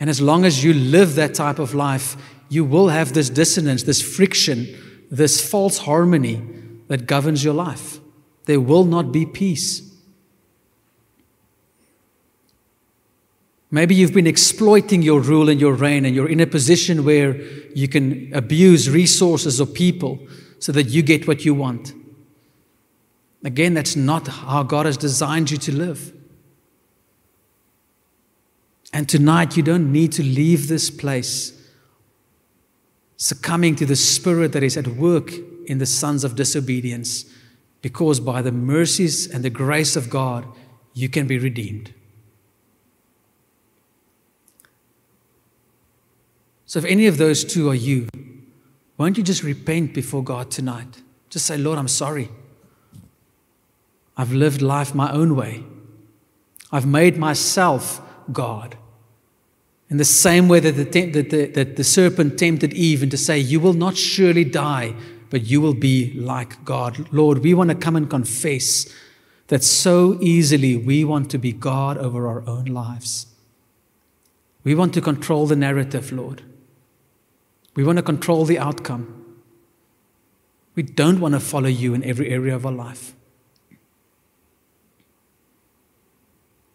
And 0.00 0.08
as 0.08 0.20
long 0.20 0.44
as 0.44 0.64
you 0.64 0.72
live 0.72 1.14
that 1.16 1.34
type 1.34 1.58
of 1.58 1.74
life, 1.74 2.16
you 2.48 2.64
will 2.64 2.88
have 2.88 3.12
this 3.12 3.30
dissonance, 3.30 3.82
this 3.82 4.00
friction, 4.00 4.66
this 5.10 5.46
false 5.46 5.78
harmony 5.78 6.42
that 6.88 7.06
governs 7.06 7.42
your 7.44 7.54
life 7.54 8.00
there 8.46 8.60
will 8.60 8.84
not 8.84 9.12
be 9.12 9.26
peace. 9.26 9.90
Maybe 13.70 13.94
you've 13.94 14.14
been 14.14 14.26
exploiting 14.26 15.02
your 15.02 15.20
rule 15.20 15.48
and 15.48 15.60
your 15.60 15.72
reign, 15.72 16.04
and 16.04 16.14
you're 16.14 16.28
in 16.28 16.40
a 16.40 16.46
position 16.46 17.04
where 17.04 17.40
you 17.74 17.88
can 17.88 18.32
abuse 18.32 18.88
resources 18.88 19.60
or 19.60 19.66
people 19.66 20.20
so 20.60 20.70
that 20.72 20.84
you 20.90 21.02
get 21.02 21.26
what 21.26 21.44
you 21.44 21.54
want. 21.54 21.92
Again, 23.42 23.74
that's 23.74 23.96
not 23.96 24.28
how 24.28 24.62
God 24.62 24.86
has 24.86 24.96
designed 24.96 25.50
you 25.50 25.58
to 25.58 25.72
live. 25.74 26.12
And 28.92 29.08
tonight, 29.08 29.56
you 29.56 29.62
don't 29.62 29.90
need 29.90 30.12
to 30.12 30.22
leave 30.22 30.68
this 30.68 30.88
place 30.88 31.60
succumbing 33.16 33.74
to 33.76 33.86
the 33.86 33.96
spirit 33.96 34.52
that 34.52 34.62
is 34.62 34.76
at 34.76 34.86
work 34.86 35.32
in 35.66 35.78
the 35.78 35.86
sons 35.86 36.24
of 36.24 36.36
disobedience, 36.36 37.24
because 37.84 38.18
by 38.18 38.40
the 38.40 38.50
mercies 38.50 39.30
and 39.30 39.44
the 39.44 39.50
grace 39.50 39.94
of 39.94 40.08
God, 40.08 40.46
you 40.94 41.10
can 41.10 41.26
be 41.26 41.38
redeemed. 41.38 41.92
So, 46.64 46.78
if 46.78 46.86
any 46.86 47.06
of 47.06 47.18
those 47.18 47.44
two 47.44 47.68
are 47.68 47.74
you, 47.74 48.08
won't 48.96 49.18
you 49.18 49.22
just 49.22 49.42
repent 49.42 49.92
before 49.92 50.24
God 50.24 50.50
tonight? 50.50 51.02
Just 51.28 51.44
say, 51.44 51.58
Lord, 51.58 51.78
I'm 51.78 51.88
sorry. 51.88 52.30
I've 54.16 54.32
lived 54.32 54.62
life 54.62 54.94
my 54.94 55.12
own 55.12 55.36
way. 55.36 55.62
I've 56.72 56.86
made 56.86 57.18
myself 57.18 58.00
God. 58.32 58.78
In 59.90 59.98
the 59.98 60.06
same 60.06 60.48
way 60.48 60.60
that 60.60 60.72
the, 60.72 60.84
that, 60.84 61.28
the, 61.28 61.46
that 61.48 61.76
the 61.76 61.84
serpent 61.84 62.38
tempted 62.38 62.72
Eve 62.72 63.02
and 63.02 63.10
to 63.10 63.18
say, 63.18 63.38
You 63.38 63.60
will 63.60 63.74
not 63.74 63.94
surely 63.98 64.42
die, 64.42 64.94
but 65.34 65.46
you 65.46 65.60
will 65.60 65.74
be 65.74 66.12
like 66.12 66.64
God. 66.64 67.12
Lord, 67.12 67.38
we 67.38 67.54
want 67.54 67.70
to 67.70 67.74
come 67.74 67.96
and 67.96 68.08
confess 68.08 68.88
that 69.48 69.64
so 69.64 70.16
easily 70.20 70.76
we 70.76 71.04
want 71.04 71.28
to 71.32 71.38
be 71.38 71.50
God 71.50 71.98
over 71.98 72.28
our 72.28 72.48
own 72.48 72.66
lives. 72.66 73.26
We 74.62 74.76
want 74.76 74.94
to 74.94 75.00
control 75.00 75.48
the 75.48 75.56
narrative, 75.56 76.12
Lord. 76.12 76.42
We 77.74 77.82
want 77.82 77.96
to 77.96 78.02
control 78.04 78.44
the 78.44 78.60
outcome. 78.60 79.40
We 80.76 80.84
don't 80.84 81.18
want 81.18 81.34
to 81.34 81.40
follow 81.40 81.66
you 81.66 81.94
in 81.94 82.04
every 82.04 82.30
area 82.30 82.54
of 82.54 82.64
our 82.64 82.70
life. 82.70 83.12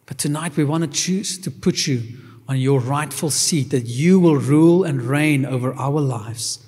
But 0.04 0.18
tonight 0.18 0.54
we 0.58 0.64
want 0.64 0.84
to 0.84 0.90
choose 0.90 1.38
to 1.38 1.50
put 1.50 1.86
you 1.86 2.02
on 2.46 2.58
your 2.58 2.78
rightful 2.78 3.30
seat, 3.30 3.70
that 3.70 3.86
you 3.86 4.20
will 4.20 4.36
rule 4.36 4.84
and 4.84 5.00
reign 5.00 5.46
over 5.46 5.72
our 5.76 5.98
lives, 5.98 6.66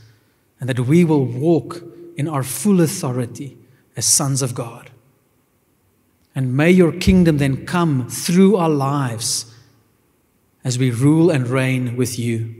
and 0.62 0.68
that 0.68 0.78
we 0.78 1.02
will 1.02 1.24
walk 1.24 1.82
in 2.16 2.28
our 2.28 2.44
full 2.44 2.80
authority 2.80 3.58
as 3.96 4.06
sons 4.06 4.42
of 4.42 4.54
God. 4.54 4.92
And 6.36 6.56
may 6.56 6.70
your 6.70 6.92
kingdom 6.92 7.38
then 7.38 7.66
come 7.66 8.08
through 8.08 8.54
our 8.54 8.68
lives 8.70 9.52
as 10.62 10.78
we 10.78 10.92
rule 10.92 11.30
and 11.32 11.48
reign 11.48 11.96
with 11.96 12.16
you. 12.16 12.54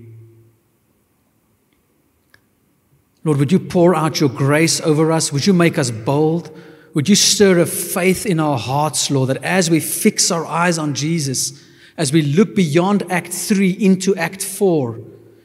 Lord, 3.23 3.39
would 3.39 3.53
you 3.53 3.61
pour 3.61 3.95
out 3.95 4.19
your 4.19 4.31
grace 4.31 4.81
over 4.81 5.13
us? 5.13 5.33
Would 5.33 5.47
you 5.47 5.53
make 5.53 5.79
us 5.79 5.93
bold? 5.93 6.51
Would 6.95 7.09
you 7.09 7.15
stir 7.15 7.61
a 7.61 7.67
faith 7.67 8.27
in 8.27 8.41
our 8.41 8.59
hearts, 8.59 9.13
Lord, 9.13 9.29
that 9.29 9.45
as 9.45 9.71
we 9.71 9.79
fix 9.79 10.33
our 10.33 10.45
eyes 10.45 10.77
on 10.77 10.95
Jesus, 10.95 11.65
as 11.97 12.13
we 12.13 12.23
look 12.23 12.57
beyond 12.57 13.05
Act 13.13 13.33
3 13.33 13.71
into 13.71 14.17
Act 14.17 14.43
4, 14.43 14.99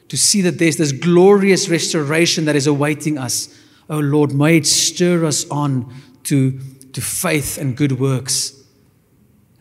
to 0.08 0.16
see 0.16 0.40
that 0.42 0.58
there's 0.58 0.76
this 0.76 0.92
glorious 0.92 1.68
restoration 1.68 2.46
that 2.46 2.56
is 2.56 2.66
awaiting 2.66 3.18
us, 3.18 3.54
oh 3.90 3.98
Lord, 3.98 4.32
may 4.34 4.56
it 4.56 4.66
stir 4.66 5.24
us 5.24 5.48
on 5.50 5.94
to, 6.24 6.58
to 6.92 7.00
faith 7.00 7.58
and 7.58 7.76
good 7.76 8.00
works. 8.00 8.54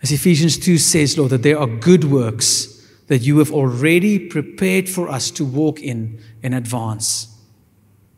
As 0.01 0.11
Ephesians 0.11 0.57
2 0.57 0.77
says, 0.77 1.17
Lord, 1.17 1.31
that 1.31 1.43
there 1.43 1.59
are 1.59 1.67
good 1.67 2.05
works 2.05 2.73
that 3.07 3.19
you 3.19 3.39
have 3.39 3.51
already 3.51 4.19
prepared 4.19 4.89
for 4.89 5.09
us 5.09 5.31
to 5.31 5.45
walk 5.45 5.81
in 5.81 6.21
in 6.43 6.53
advance. 6.53 7.33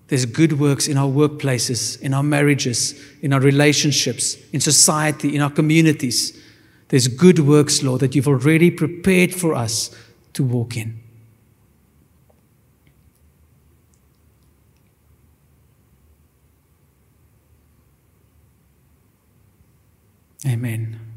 There's 0.08 0.26
good 0.26 0.60
works 0.60 0.88
in 0.88 0.98
our 0.98 1.08
workplaces, 1.08 2.02
in 2.02 2.16
our 2.16 2.24
marriages, 2.24 3.00
in 3.22 3.32
our 3.32 3.40
relationships, 3.40 4.38
in 4.52 4.60
society, 4.60 5.36
in 5.36 5.42
our 5.42 5.52
communities. 5.52 6.36
There's 6.88 7.08
good 7.08 7.40
works, 7.40 7.84
Lord, 7.84 8.02
that 8.02 8.16
you've 8.16 8.28
already 8.28 8.72
prepared 8.72 9.34
for 9.34 9.54
us 9.54 9.96
to 10.34 10.44
walk 10.44 10.76
in. 10.76 11.00
Amen. 20.46 21.09